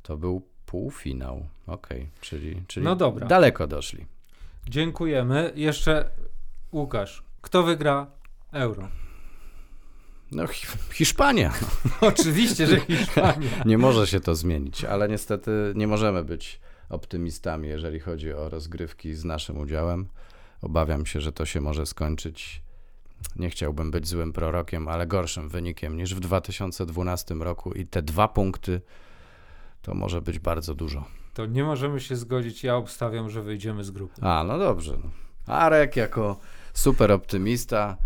To 0.02 0.16
był 0.16 0.48
półfinał. 0.76 1.46
Okej, 1.66 2.08
czyli, 2.20 2.62
czyli 2.66 2.84
No 2.84 2.96
dobra. 2.96 3.26
daleko 3.26 3.66
doszli. 3.66 4.06
Dziękujemy. 4.68 5.52
Jeszcze 5.54 6.08
Łukasz, 6.72 7.22
kto 7.40 7.62
wygra 7.62 8.06
euro? 8.52 8.88
No 10.32 10.46
Hi- 10.46 10.66
Hiszpania. 10.92 11.52
Oczywiście, 12.00 12.66
że 12.66 12.80
Hiszpania. 12.80 13.48
Nie 13.66 13.78
może 13.78 14.06
się 14.06 14.20
to 14.20 14.34
zmienić, 14.34 14.84
ale 14.84 15.08
niestety 15.08 15.50
nie 15.76 15.86
możemy 15.86 16.24
być 16.24 16.60
optymistami, 16.88 17.68
jeżeli 17.68 18.00
chodzi 18.00 18.32
o 18.32 18.48
rozgrywki 18.48 19.14
z 19.14 19.24
naszym 19.24 19.58
udziałem. 19.58 20.08
Obawiam 20.62 21.06
się, 21.06 21.20
że 21.20 21.32
to 21.32 21.46
się 21.46 21.60
może 21.60 21.86
skończyć. 21.86 22.62
Nie 23.36 23.50
chciałbym 23.50 23.90
być 23.90 24.08
złym 24.08 24.32
prorokiem, 24.32 24.88
ale 24.88 25.06
gorszym 25.06 25.48
wynikiem 25.48 25.96
niż 25.96 26.14
w 26.14 26.20
2012 26.20 27.34
roku 27.34 27.72
i 27.72 27.86
te 27.86 28.02
dwa 28.02 28.28
punkty 28.28 28.80
to 29.82 29.94
może 29.94 30.22
być 30.22 30.38
bardzo 30.38 30.74
dużo. 30.74 31.04
To 31.34 31.46
nie 31.46 31.64
możemy 31.64 32.00
się 32.00 32.16
zgodzić. 32.16 32.64
Ja 32.64 32.76
obstawiam, 32.76 33.30
że 33.30 33.42
wyjdziemy 33.42 33.84
z 33.84 33.90
grupy. 33.90 34.22
A, 34.22 34.44
no 34.44 34.58
dobrze. 34.58 34.96
Arek 35.46 35.96
jako 35.96 36.36
super 36.74 37.12
optymista, 37.12 37.96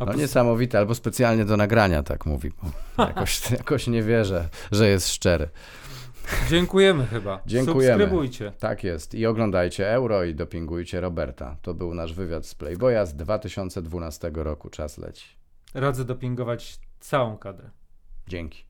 no 0.00 0.14
niesamowite, 0.14 0.78
albo 0.78 0.94
specjalnie 0.94 1.44
do 1.44 1.56
nagrania 1.56 2.02
tak 2.02 2.26
mówi. 2.26 2.52
Bo 2.96 3.04
jakoś, 3.06 3.50
jakoś 3.50 3.86
nie 3.86 4.02
wierzę, 4.02 4.48
że 4.72 4.88
jest 4.88 5.08
szczery. 5.08 5.48
Dziękujemy 6.48 7.06
chyba. 7.06 7.40
Dziękujemy. 7.46 8.04
Subskrybujcie. 8.04 8.52
Tak 8.58 8.84
jest. 8.84 9.14
I 9.14 9.26
oglądajcie 9.26 9.90
Euro 9.92 10.24
i 10.24 10.34
dopingujcie 10.34 11.00
Roberta. 11.00 11.56
To 11.62 11.74
był 11.74 11.94
nasz 11.94 12.12
wywiad 12.12 12.46
z 12.46 12.54
Playboya 12.54 13.06
z 13.06 13.14
2012 13.14 14.30
roku. 14.34 14.70
Czas 14.70 14.98
leci. 14.98 15.26
Radzę 15.74 16.04
dopingować 16.04 16.78
całą 17.00 17.38
kadrę. 17.38 17.70
Dzięki. 18.28 18.69